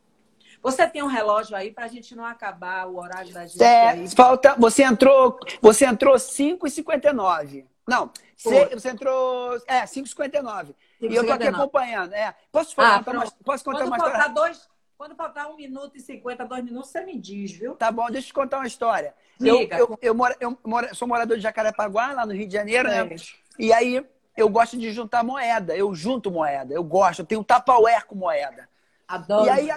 [0.62, 3.62] Você tem um relógio aí para a gente não acabar o horário da gente?
[3.62, 4.09] É, aí.
[4.09, 4.55] falta.
[4.59, 7.64] Você entrou, você entrou 5h59.
[7.87, 9.57] Não, você, você entrou.
[9.66, 10.74] É, 5h59.
[11.01, 12.12] E eu tô aqui acompanhando.
[12.14, 12.35] É.
[12.51, 14.28] Posso, falar, ah, uma, posso contar Quando uma história?
[14.28, 17.74] Dois, quando faltar um minuto e cinquenta, dois minutos, você me diz, viu?
[17.74, 19.14] Tá bom, deixa eu te contar uma história.
[19.39, 19.76] Diga.
[19.76, 22.89] Eu, eu, eu, moro, eu moro, sou morador de Jacarepaguá, lá no Rio de Janeiro,
[22.89, 22.99] né?
[22.99, 23.05] é.
[23.05, 23.16] né?
[23.59, 24.05] E aí
[24.37, 25.76] eu gosto de juntar moeda.
[25.76, 26.72] Eu junto moeda.
[26.72, 27.20] Eu gosto.
[27.20, 28.68] Eu tenho um tapaué com moeda.
[29.09, 29.47] Adoro.
[29.47, 29.70] E aí,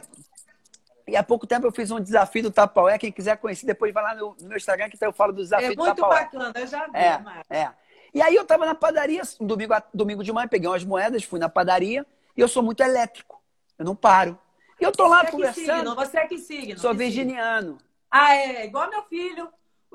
[1.08, 2.98] e há pouco tempo eu fiz um desafio do Tapaué.
[2.98, 5.76] Quem quiser conhecer, depois vai lá no, meu Instagram que eu falo do desafio é
[5.76, 6.18] do Tapaué.
[6.18, 7.72] É muito bacana, eu já vi, é, é.
[8.16, 11.50] E aí eu estava na padaria, domingo, domingo de manhã, peguei umas moedas, fui na
[11.50, 12.06] padaria
[12.36, 13.44] e eu sou muito elétrico.
[13.78, 14.40] Eu não paro.
[14.80, 15.70] E eu tô lá você conversando.
[15.70, 15.96] É signo?
[15.96, 16.80] Você é que signo?
[16.80, 17.74] Sou que virginiano.
[17.74, 17.82] Signo?
[18.10, 18.66] Ah, é.
[18.66, 19.50] Igual meu filho.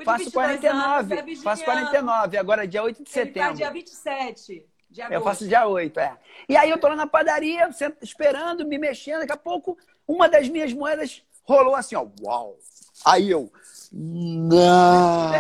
[0.05, 1.15] Faço 49.
[1.15, 3.51] Anos, é faço 49, agora é dia 8 de setembro.
[3.51, 4.67] Ele dia 27.
[4.91, 6.19] De eu faço dia 8, é.
[6.47, 7.71] E aí eu tô lá na padaria,
[8.03, 9.21] esperando, me mexendo.
[9.21, 12.07] Daqui a pouco, uma das minhas moedas rolou assim, ó.
[12.21, 12.59] Uau!
[13.03, 13.51] Aí eu.
[13.91, 15.31] Não!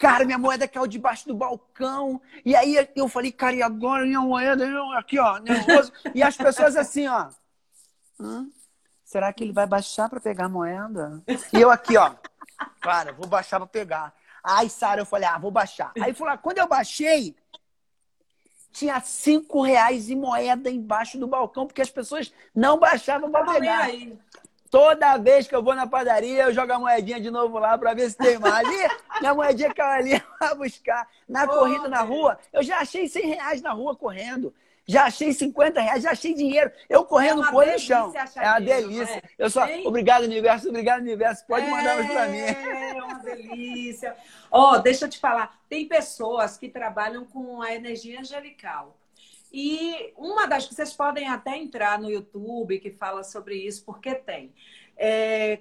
[0.03, 2.20] Cara, minha moeda caiu debaixo do balcão.
[2.44, 4.66] E aí eu falei, cara, e agora minha moeda?
[4.98, 5.92] Aqui, ó, nervoso.
[6.12, 7.28] E as pessoas assim, ó.
[8.18, 8.48] Hã?
[9.05, 11.22] Será que ele vai baixar para pegar a moeda?
[11.53, 12.16] E eu aqui, ó.
[12.80, 14.12] Cara, vou baixar para pegar.
[14.42, 15.92] Aí, Sara, eu falei, ah, vou baixar.
[16.00, 17.36] Aí, falou, quando eu baixei,
[18.72, 23.82] tinha cinco reais em moeda embaixo do balcão, porque as pessoas não baixavam para pegar.
[23.82, 24.18] Aí.
[24.72, 27.92] Toda vez que eu vou na padaria, eu jogo a moedinha de novo lá para
[27.92, 28.66] ver se tem mais.
[28.66, 31.06] Ali, minha moedinha caiu ali para buscar.
[31.28, 34.50] Na oh, corrida na rua, eu já achei 100 reais na rua correndo.
[34.86, 36.72] Já achei 50 reais, já achei dinheiro.
[36.88, 38.14] Eu correndo é com o chão.
[38.34, 39.16] É uma delícia.
[39.16, 39.22] É.
[39.36, 41.46] Eu só, obrigado, universo, obrigado, universo.
[41.46, 42.38] Pode é, mandar mais para mim.
[42.38, 44.16] É uma delícia.
[44.50, 45.54] Ó, oh, deixa eu te falar.
[45.68, 48.96] Tem pessoas que trabalham com a energia angelical.
[49.53, 54.14] E uma das que vocês podem até entrar no YouTube que fala sobre isso, porque
[54.14, 54.55] tem.
[54.96, 55.61] É,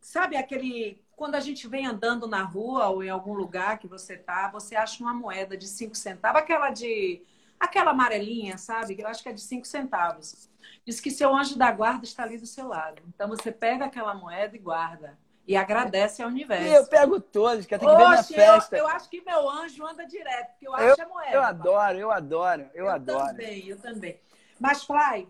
[0.00, 1.02] sabe aquele.
[1.14, 4.76] Quando a gente vem andando na rua ou em algum lugar que você tá, você
[4.76, 7.22] acha uma moeda de 5 centavos, aquela de.
[7.60, 8.96] aquela amarelinha, sabe?
[8.98, 10.48] Eu acho que é de 5 centavos.
[10.84, 13.02] Diz que seu anjo da guarda está ali do seu lado.
[13.08, 16.64] Então você pega aquela moeda e guarda e agradece ao universo.
[16.64, 18.76] E eu pego todos, que eu tenho que ver na festa.
[18.76, 21.32] Eu, eu, acho que meu anjo anda direto, porque eu acho eu, a moeda.
[21.32, 23.20] Eu adoro, eu adoro, eu, eu adoro.
[23.20, 24.20] Eu também, eu também.
[24.58, 25.28] Mas, Fly,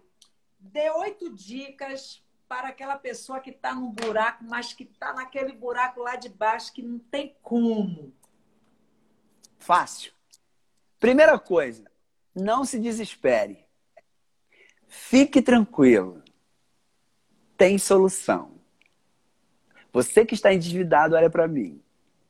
[0.58, 6.00] dê oito dicas para aquela pessoa que está num buraco, mas que está naquele buraco
[6.00, 8.14] lá de baixo que não tem como.
[9.58, 10.12] Fácil.
[10.98, 11.84] Primeira coisa,
[12.34, 13.66] não se desespere.
[14.86, 16.22] Fique tranquilo.
[17.56, 18.55] Tem solução.
[19.96, 21.82] Você que está endividado, olha para mim.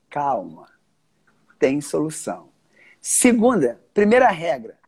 [0.08, 0.70] Calma.
[1.58, 2.52] Tem solução.
[3.00, 4.78] Segunda, primeira regra,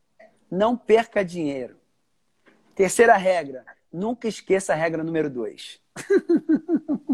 [0.48, 1.76] não perca dinheiro.
[2.76, 5.82] Terceira regra, nunca esqueça a regra número dois.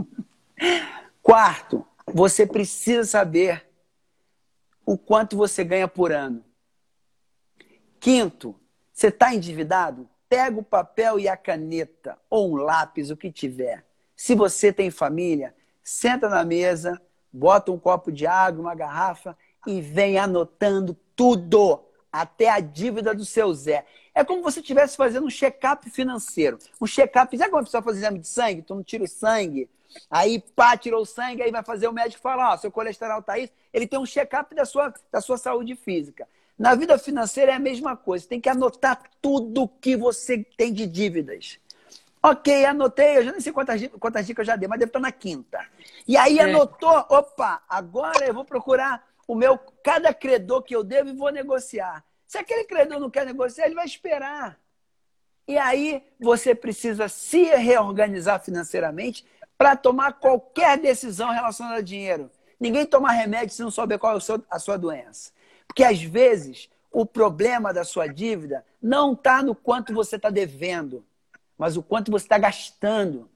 [1.22, 3.66] Quarto, você precisa saber
[4.84, 6.44] o quanto você ganha por ano.
[7.98, 8.54] Quinto,
[8.92, 10.06] você está endividado?
[10.28, 13.82] Pega o papel e a caneta, ou um lápis, o que tiver.
[14.16, 17.00] Se você tem família, senta na mesa,
[17.32, 19.36] bota um copo de água, uma garrafa
[19.66, 21.80] e vem anotando tudo,
[22.12, 23.84] até a dívida do seu Zé.
[24.14, 26.58] É como se você estivesse fazendo um check-up financeiro.
[26.80, 28.62] Um check-up, sabe quando a pessoa faz exame de sangue?
[28.62, 29.68] Tu não tira o sangue,
[30.08, 33.36] aí pá, tirou o sangue, aí vai fazer o médico falar, ó, seu colesterol tá
[33.38, 33.52] isso.
[33.72, 36.28] Ele tem um check-up da sua, da sua saúde física.
[36.56, 38.22] Na vida financeira é a mesma coisa.
[38.22, 41.58] Você tem que anotar tudo que você tem de dívidas.
[42.26, 44.98] Ok, anotei, eu já nem sei quantas, quantas dicas eu já dei, mas deve estar
[44.98, 45.60] na quinta.
[46.08, 46.44] E aí é.
[46.44, 51.30] anotou, opa, agora eu vou procurar o meu, cada credor que eu devo e vou
[51.30, 52.02] negociar.
[52.26, 54.58] Se aquele credor não quer negociar, ele vai esperar.
[55.46, 59.26] E aí você precisa se reorganizar financeiramente
[59.58, 62.30] para tomar qualquer decisão relacionada a dinheiro.
[62.58, 65.30] Ninguém toma remédio se não souber qual é a sua doença.
[65.66, 71.04] Porque às vezes o problema da sua dívida não está no quanto você está devendo
[71.58, 73.28] mas o quanto você está gastando.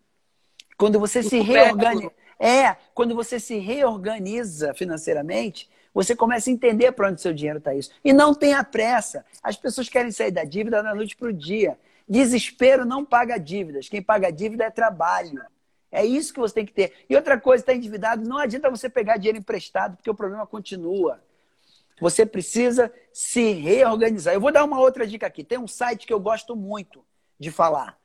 [0.77, 2.12] Quando você se reorganiza.
[2.39, 7.75] É, quando você se reorganiza financeiramente, você começa a entender para onde seu dinheiro está
[7.75, 7.91] isso.
[8.05, 9.25] E não tenha pressa.
[9.43, 11.77] As pessoas querem sair da dívida da noite para o dia.
[12.09, 13.89] Desespero não paga dívidas.
[13.89, 15.43] Quem paga dívida é trabalho.
[15.91, 16.93] É isso que você tem que ter.
[17.09, 21.21] E outra coisa, está endividado, não adianta você pegar dinheiro emprestado, porque o problema continua.
[22.01, 24.35] Você precisa se reorganizar.
[24.35, 25.43] Eu vou dar uma outra dica aqui.
[25.43, 27.05] Tem um site que eu gosto muito
[27.41, 27.99] de falar.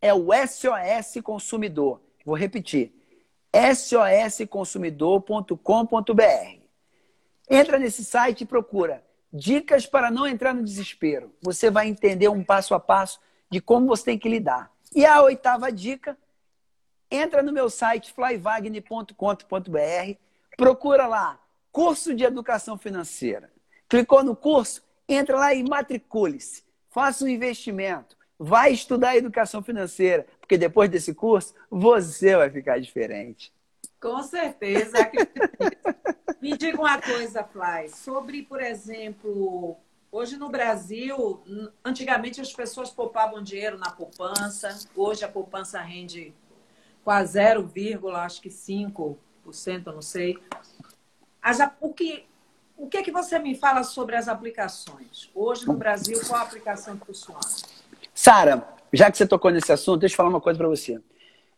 [0.00, 2.00] É o SOS Consumidor.
[2.24, 2.92] Vou repetir.
[3.74, 6.66] sosconsumidor.com.br.
[7.48, 11.32] Entra nesse site e procura dicas para não entrar no desespero.
[11.42, 13.20] Você vai entender um passo a passo
[13.50, 14.72] de como você tem que lidar.
[14.94, 16.16] E a oitava dica,
[17.10, 20.18] entra no meu site flyvagne.com.br,
[20.56, 21.38] procura lá
[21.70, 23.52] curso de educação financeira.
[23.88, 26.64] Clicou no curso, entra lá e matricule-se.
[26.88, 28.16] Faça um investimento.
[28.38, 33.52] Vai estudar educação financeira, porque depois desse curso você vai ficar diferente.
[34.00, 35.10] Com certeza.
[36.40, 39.76] Me diga uma coisa, Fly, sobre, por exemplo,
[40.12, 41.42] hoje no Brasil,
[41.84, 46.34] antigamente as pessoas poupavam dinheiro na poupança, hoje a poupança rende
[47.02, 47.70] quase 0,
[48.16, 49.16] acho que 5%,
[49.86, 50.38] não sei.
[51.80, 52.26] O, que,
[52.76, 55.30] o que é que você me fala sobre as aplicações?
[55.34, 57.40] Hoje no Brasil, qual a aplicação que funciona?
[58.18, 60.98] Sara, já que você tocou nesse assunto, deixa eu falar uma coisa para você.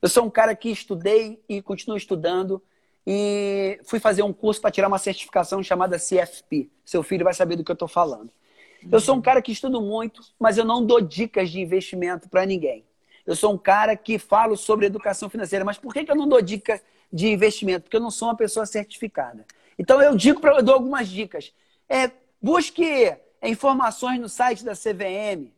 [0.03, 2.61] Eu sou um cara que estudei e continuo estudando
[3.07, 6.69] e fui fazer um curso para tirar uma certificação chamada CFP.
[6.85, 8.33] Seu filho vai saber do que eu estou falando.
[8.91, 12.45] Eu sou um cara que estudo muito, mas eu não dou dicas de investimento para
[12.45, 12.85] ninguém.
[13.25, 16.43] Eu sou um cara que falo sobre educação financeira, mas por que, eu não dou
[16.43, 16.81] dicas
[17.13, 17.83] de investimento?
[17.83, 19.47] Porque eu não sou uma pessoa certificada.
[19.79, 21.55] Então eu digo para eu dou algumas dicas.
[21.89, 22.11] É,
[22.43, 25.53] busque informações no site da CVM,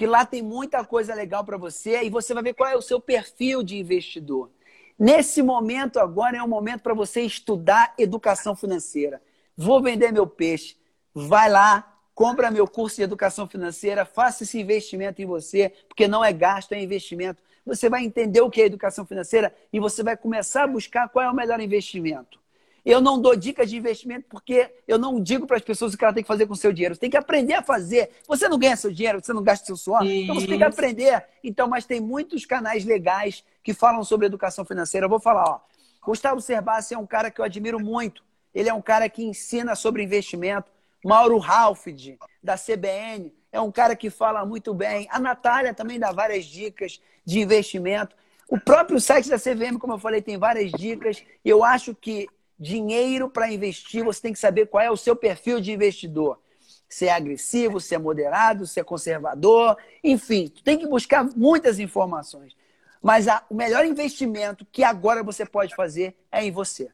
[0.00, 2.80] que lá tem muita coisa legal para você e você vai ver qual é o
[2.80, 4.50] seu perfil de investidor.
[4.98, 9.20] Nesse momento agora é um momento para você estudar educação financeira.
[9.54, 10.74] Vou vender meu peixe.
[11.12, 16.24] Vai lá, compra meu curso de educação financeira, faça esse investimento em você, porque não
[16.24, 17.42] é gasto, é investimento.
[17.66, 21.26] Você vai entender o que é educação financeira e você vai começar a buscar qual
[21.26, 22.40] é o melhor investimento.
[22.84, 26.04] Eu não dou dicas de investimento porque eu não digo para as pessoas o que
[26.04, 26.94] ela tem que fazer com o seu dinheiro.
[26.94, 28.10] Você tem que aprender a fazer.
[28.26, 30.04] Você não ganha seu dinheiro, você não gasta seu suor.
[30.04, 30.22] Isso.
[30.22, 31.24] Então você tem que aprender.
[31.44, 35.06] Então, mas tem muitos canais legais que falam sobre educação financeira.
[35.06, 35.60] Eu vou falar, ó.
[36.02, 38.24] Gustavo Cerbasi é um cara que eu admiro muito.
[38.54, 40.70] Ele é um cara que ensina sobre investimento.
[41.04, 45.08] Mauro Halfid, da CBN, é um cara que fala muito bem.
[45.10, 48.14] A Natália também dá várias dicas de investimento.
[48.48, 51.22] O próprio site da CVM, como eu falei, tem várias dicas.
[51.44, 52.28] Eu acho que
[52.60, 56.38] dinheiro para investir, você tem que saber qual é o seu perfil de investidor.
[56.86, 62.54] Se é agressivo, se é moderado, se é conservador, enfim, tem que buscar muitas informações.
[63.00, 66.90] Mas a, o melhor investimento que agora você pode fazer é em você.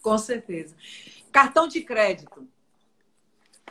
[0.00, 0.74] Com certeza.
[1.30, 2.48] Cartão de crédito.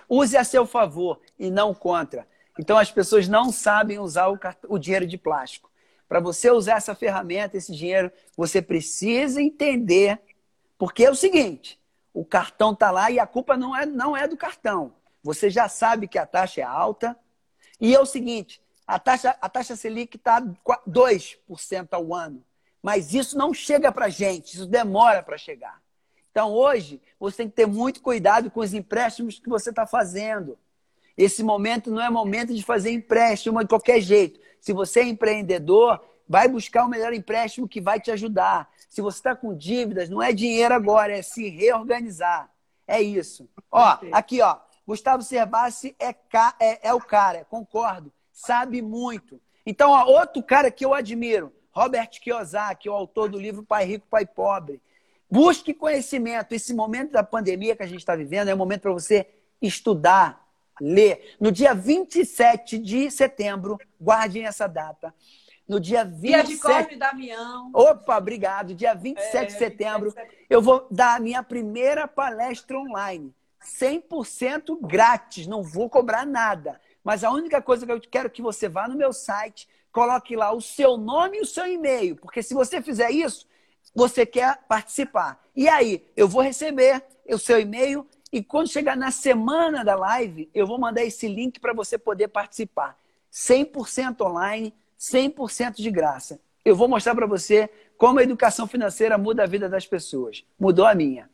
[0.08, 2.28] Use a seu favor e não contra.
[2.60, 5.72] Então as pessoas não sabem usar o, o dinheiro de plástico.
[6.08, 10.20] Para você usar essa ferramenta, esse dinheiro, você precisa entender
[10.78, 11.80] porque é o seguinte,
[12.14, 14.94] o cartão está lá e a culpa não é, não é do cartão.
[15.24, 17.18] Você já sabe que a taxa é alta.
[17.80, 20.42] E é o seguinte, a taxa, a taxa Selic está
[20.88, 22.44] 2% ao ano.
[22.82, 25.82] Mas isso não chega para gente, isso demora para chegar.
[26.30, 30.58] Então, hoje, você tem que ter muito cuidado com os empréstimos que você está fazendo.
[31.18, 34.40] Esse momento não é momento de fazer empréstimo de qualquer jeito.
[34.60, 38.70] Se você é empreendedor, vai buscar o melhor empréstimo que vai te ajudar.
[38.96, 42.50] Se você está com dívidas, não é dinheiro agora, é se reorganizar.
[42.88, 43.46] É isso.
[43.70, 44.58] Ó, aqui, ó.
[44.88, 46.56] Gustavo Cerbasi é, ca...
[46.58, 48.10] é, é o cara, concordo.
[48.32, 49.38] Sabe muito.
[49.66, 54.08] Então, ó, outro cara que eu admiro, Robert Kiyosaki, o autor do livro Pai Rico,
[54.10, 54.82] Pai Pobre.
[55.30, 56.54] Busque conhecimento.
[56.54, 59.28] Esse momento da pandemia que a gente está vivendo é um momento para você
[59.62, 60.48] estudar,
[60.80, 61.36] ler.
[61.38, 65.14] No dia 27 de setembro, guardem essa data,
[65.68, 66.22] no dia 27.
[66.22, 67.72] Dia de Cosme Damião.
[67.74, 68.74] Opa, obrigado.
[68.74, 70.46] Dia 27 é, de setembro, 27.
[70.50, 73.34] eu vou dar a minha primeira palestra online.
[73.64, 76.80] 100% grátis, não vou cobrar nada.
[77.04, 80.52] Mas a única coisa que eu quero que você vá no meu site, coloque lá
[80.52, 83.48] o seu nome e o seu e-mail, porque se você fizer isso,
[83.94, 85.42] você quer participar.
[85.56, 90.50] E aí, eu vou receber o seu e-mail e quando chegar na semana da live,
[90.54, 92.98] eu vou mandar esse link para você poder participar.
[93.32, 96.40] 100% online, 100% de graça.
[96.64, 100.44] Eu vou mostrar para você como a educação financeira muda a vida das pessoas.
[100.60, 101.30] Mudou a minha.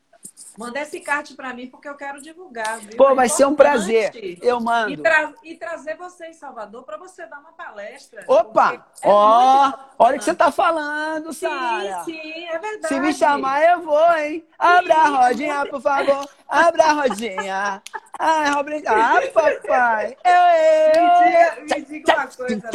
[0.57, 2.79] Manda esse card para mim porque eu quero divulgar.
[2.79, 2.97] Viu?
[2.97, 4.11] Pô, é vai ser um prazer.
[4.41, 4.91] Eu mando.
[4.91, 8.23] E, tra e trazer você em Salvador para você dar uma palestra.
[8.27, 8.85] Opa!
[9.01, 12.03] É Ó, é olha o que você tá falando, Sara.
[12.03, 12.93] Sim, sim, é verdade.
[12.93, 14.45] Se me chamar, eu vou, hein?
[14.57, 16.29] Abra a rodinha, por favor.
[16.47, 17.81] Abra a rodinha.
[18.19, 18.83] Ai, Robin.
[18.85, 20.17] Ah, papai.
[20.23, 21.03] Eu, eu.
[21.03, 22.69] Me diga, me diga uma coisa.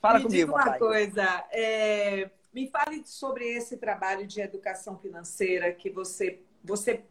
[0.00, 0.78] Fala me comigo, diga uma papai.
[0.78, 1.44] coisa.
[1.50, 2.30] É...
[2.52, 7.04] Me fale sobre esse trabalho de educação financeira que você você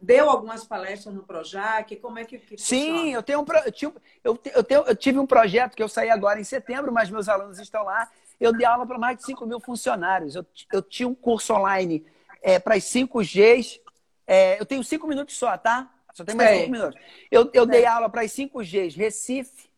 [0.00, 1.94] deu algumas palestras no Projac?
[1.96, 3.92] Como é que, que Sim, eu tenho, um, eu, tive,
[4.22, 7.58] eu, tenho, eu tive um projeto que eu saí agora em setembro, mas meus alunos
[7.58, 8.08] estão lá.
[8.40, 10.34] Eu dei aula para mais de 5 mil funcionários.
[10.34, 12.06] Eu, eu tinha um curso online
[12.42, 13.80] é, para as 5Gs.
[14.26, 15.90] É, eu tenho cinco minutos só, tá?
[16.12, 17.00] Só tem mais cinco minutos.
[17.30, 19.68] Eu, eu dei aula para as 5Gs, Recife,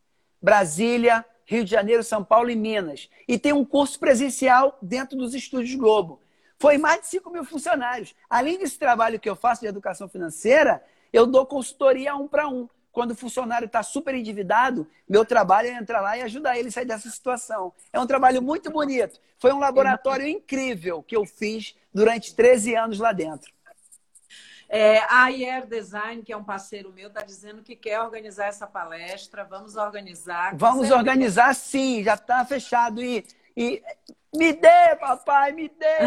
[0.41, 3.09] Brasília, Rio de Janeiro, São Paulo e Minas.
[3.27, 6.21] E tem um curso presencial dentro dos Estúdios Globo.
[6.61, 8.13] Foi mais de 5 mil funcionários.
[8.29, 12.69] Além desse trabalho que eu faço de educação financeira, eu dou consultoria um para um.
[12.91, 16.71] Quando o funcionário está super endividado, meu trabalho é entrar lá e ajudar ele a
[16.71, 17.73] sair dessa situação.
[17.91, 19.19] É um trabalho muito bonito.
[19.39, 23.51] Foi um laboratório incrível que eu fiz durante 13 anos lá dentro.
[24.69, 28.67] É, a IR Design, que é um parceiro meu, está dizendo que quer organizar essa
[28.67, 29.43] palestra.
[29.43, 30.55] Vamos organizar.
[30.55, 32.03] Vamos organizar, sim.
[32.03, 33.01] Já está fechado.
[33.03, 33.25] E,
[33.55, 33.83] e
[34.33, 35.97] me dê, papai, me dê.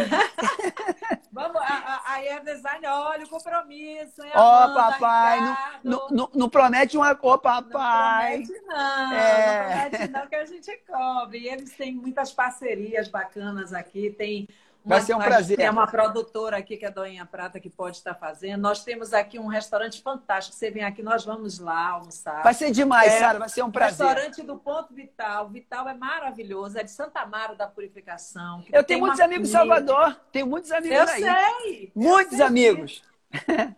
[1.31, 4.23] Vamos, a, a, a Design, olha o compromisso.
[4.35, 5.41] Ó, oh, papai,
[5.83, 8.39] não, não, não, promete uma cor, papai.
[8.39, 9.59] Não promete não, é.
[9.59, 11.39] não promete não que a gente cobre.
[11.41, 14.49] E eles têm muitas parcerias bacanas aqui, tem
[14.85, 15.57] Vai ser um prazer.
[15.57, 18.61] Tem uma produtora aqui que é a Doinha Prata que pode estar fazendo.
[18.61, 20.55] Nós temos aqui um restaurante fantástico.
[20.55, 22.43] Você vem aqui, nós vamos lá almoçar.
[22.43, 23.39] Vai ser demais, é, Sara.
[23.39, 24.07] Vai ser um prazer.
[24.07, 25.49] Restaurante do Ponto Vital.
[25.49, 26.78] Vital é maravilhoso.
[26.78, 28.62] É de Santa Amaro da Purificação.
[28.70, 30.20] Eu tenho muitos amigos em Salvador.
[30.30, 31.22] Tenho muitos amigos eu aí.
[31.22, 32.47] Sei, muitos eu sei.
[32.47, 33.03] amigos.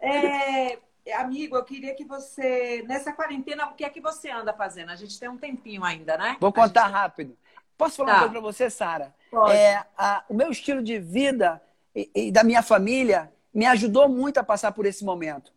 [0.01, 0.79] É,
[1.15, 4.91] amigo, eu queria que você, nessa quarentena, o que é que você anda fazendo?
[4.91, 6.37] A gente tem um tempinho ainda, né?
[6.41, 6.93] Vou contar gente...
[6.93, 7.37] rápido.
[7.77, 8.15] Posso falar tá.
[8.15, 9.15] uma coisa para você, Sara?
[9.49, 9.85] É,
[10.29, 11.61] o meu estilo de vida
[11.95, 15.53] e, e, da minha família me ajudou muito a passar por esse momento.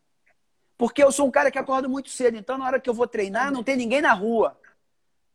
[0.78, 3.08] Porque eu sou um cara que acordo muito cedo, então na hora que eu vou
[3.08, 4.58] treinar, não tem ninguém na rua.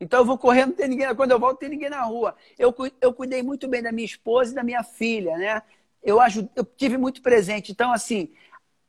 [0.01, 1.15] Então eu vou correndo, não tem ninguém.
[1.15, 2.35] Quando eu volto, não tem ninguém na rua.
[2.59, 5.63] Eu, eu cuidei muito bem da minha esposa e da minha filha, né?
[6.03, 6.49] Eu, ajud...
[6.57, 7.73] eu tive muito presente.
[7.73, 8.33] Então, assim,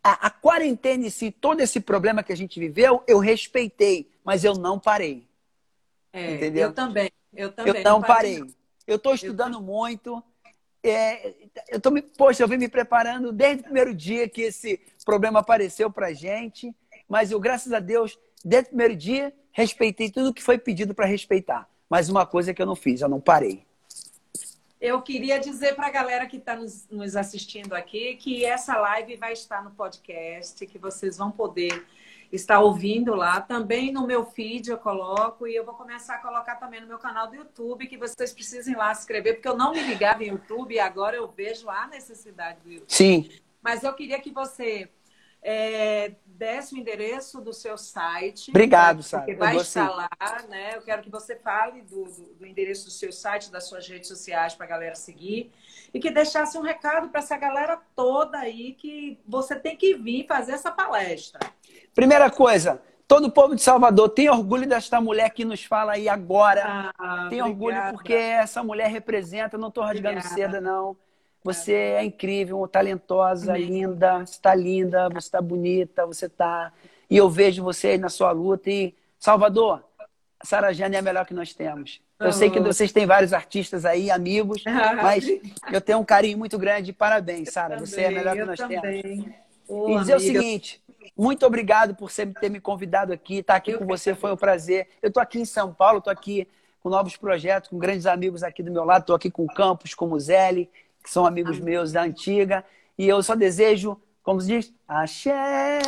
[0.04, 4.44] a, a quarentena em si, todo esse problema que a gente viveu, eu respeitei, mas
[4.44, 5.28] eu não parei.
[6.12, 6.70] É, Entendeu?
[6.70, 7.12] Eu também.
[7.34, 7.76] Eu também.
[7.76, 8.40] Eu não, não parei.
[8.40, 8.56] parei.
[8.88, 10.24] Eu estou estudando muito.
[10.84, 11.34] É,
[11.70, 15.40] eu tô me, poxa, eu vim me preparando desde o primeiro dia que esse problema
[15.40, 16.74] apareceu para gente.
[17.10, 21.06] Mas eu, graças a Deus, desde o primeiro dia, respeitei tudo que foi pedido para
[21.06, 21.68] respeitar.
[21.90, 23.66] Mas uma coisa que eu não fiz, eu não parei.
[24.80, 29.16] Eu queria dizer para a galera que está nos, nos assistindo aqui que essa live
[29.16, 31.84] vai estar no podcast, que vocês vão poder
[32.36, 33.42] está ouvindo lá.
[33.42, 36.98] Também no meu feed eu coloco e eu vou começar a colocar também no meu
[36.98, 40.30] canal do YouTube, que vocês precisem lá se inscrever, porque eu não me ligava em
[40.30, 42.92] YouTube e agora eu vejo a necessidade do YouTube.
[42.92, 43.30] Sim.
[43.62, 44.90] Mas eu queria que você
[45.48, 48.50] é, desse o endereço do seu site.
[48.50, 49.24] Obrigado, Sara.
[49.24, 50.10] Porque vai estar lá,
[50.50, 50.76] né?
[50.76, 52.04] Eu quero que você fale do,
[52.40, 55.52] do, endereço do seu site, das suas redes sociais para a galera seguir.
[55.94, 60.26] E que deixasse um recado para essa galera toda aí que você tem que vir
[60.26, 61.40] fazer essa palestra.
[61.94, 66.10] Primeira coisa, todo o povo de Salvador tem orgulho desta mulher que nos fala aí
[66.10, 66.92] agora.
[66.98, 67.94] Ah, tem orgulho obrigada.
[67.94, 70.36] porque essa mulher representa, não estou rasgando obrigada.
[70.36, 70.98] seda, não.
[71.46, 73.66] Você é incrível, talentosa, Amém.
[73.66, 76.74] linda, você está linda, você está bonita, você está.
[77.08, 78.68] E eu vejo você aí na sua luta.
[78.68, 79.84] E, Salvador,
[80.40, 82.02] a Sara Jane é a melhor que nós temos.
[82.20, 84.64] Eu sei que vocês têm vários artistas aí, amigos,
[85.04, 85.24] mas
[85.72, 86.92] eu tenho um carinho muito grande.
[86.92, 87.78] Parabéns, Sara.
[87.78, 89.02] Você é a melhor que nós também.
[89.04, 89.26] temos.
[89.68, 90.18] Oh, e dizer amiga.
[90.18, 90.82] o seguinte:
[91.16, 94.32] muito obrigado por sempre ter me convidado aqui, estar tá aqui eu com você foi
[94.32, 94.88] um prazer.
[95.00, 96.48] Eu estou aqui em São Paulo, estou aqui
[96.82, 99.02] com novos projetos, com grandes amigos aqui do meu lado.
[99.02, 100.70] Estou aqui com o Campos, com o Zeli,
[101.06, 102.66] que são amigos meus da antiga.
[102.98, 105.80] E eu só desejo, como se diz, axé,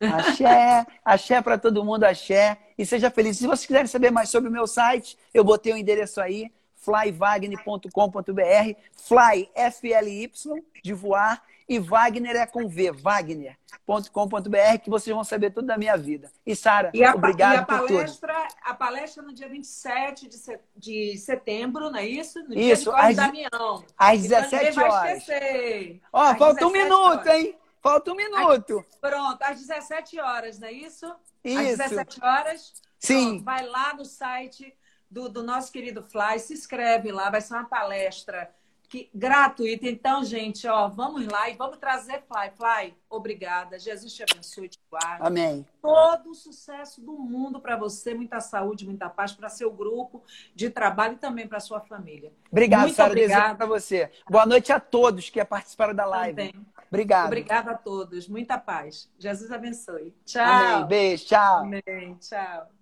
[0.00, 2.56] axé, axé para todo mundo, axé.
[2.78, 3.36] E seja feliz.
[3.36, 7.90] Se vocês quiserem saber mais sobre o meu site, eu botei o endereço aí, flywagner.com.br,
[8.92, 10.30] fly, F-L-Y,
[10.80, 15.96] de voar e Wagner é com V, wagner.com.br, que vocês vão saber tudo da minha
[15.96, 16.30] vida.
[16.44, 18.54] E Sara, obrigado e a por palestra, tudo.
[18.62, 20.60] A palestra no dia 27 de, set...
[20.76, 22.38] de setembro, não é isso?
[22.44, 23.84] No isso, dia às, Damião.
[23.98, 25.26] Às 17 então, horas.
[26.12, 27.26] Ó, às falta um minuto, horas.
[27.26, 27.58] hein?
[27.82, 28.84] Falta um minuto.
[29.00, 31.12] Pronto, às 17 horas, não é isso?
[31.44, 31.82] Isso.
[31.82, 32.72] Às 17 horas.
[32.98, 33.28] Sim.
[33.28, 34.72] Pronto, vai lá no site
[35.10, 38.50] do, do nosso querido Fly, se inscreve lá, vai ser uma palestra
[38.88, 39.86] que, gratuito.
[39.86, 42.50] Então, gente, ó, vamos lá e vamos trazer Fly.
[42.56, 43.78] Fly, obrigada.
[43.78, 45.26] Jesus te abençoe, te guarde.
[45.26, 45.66] Amém.
[45.80, 50.22] Todo o sucesso do mundo para você, muita saúde, muita paz para seu grupo
[50.54, 52.32] de trabalho e também para sua família.
[52.50, 53.10] Obrigado, Muito Sara.
[53.10, 54.10] Obrigada para você.
[54.28, 56.36] Boa noite a todos que participaram da live.
[56.36, 56.66] Também.
[56.88, 57.26] Obrigado.
[57.26, 58.28] Obrigada a todos.
[58.28, 59.10] Muita paz.
[59.18, 60.14] Jesus abençoe.
[60.24, 60.44] Tchau.
[60.44, 60.86] Amém.
[60.86, 61.26] Beijo.
[61.26, 61.58] Tchau.
[61.58, 62.16] Amém.
[62.20, 62.75] Tchau.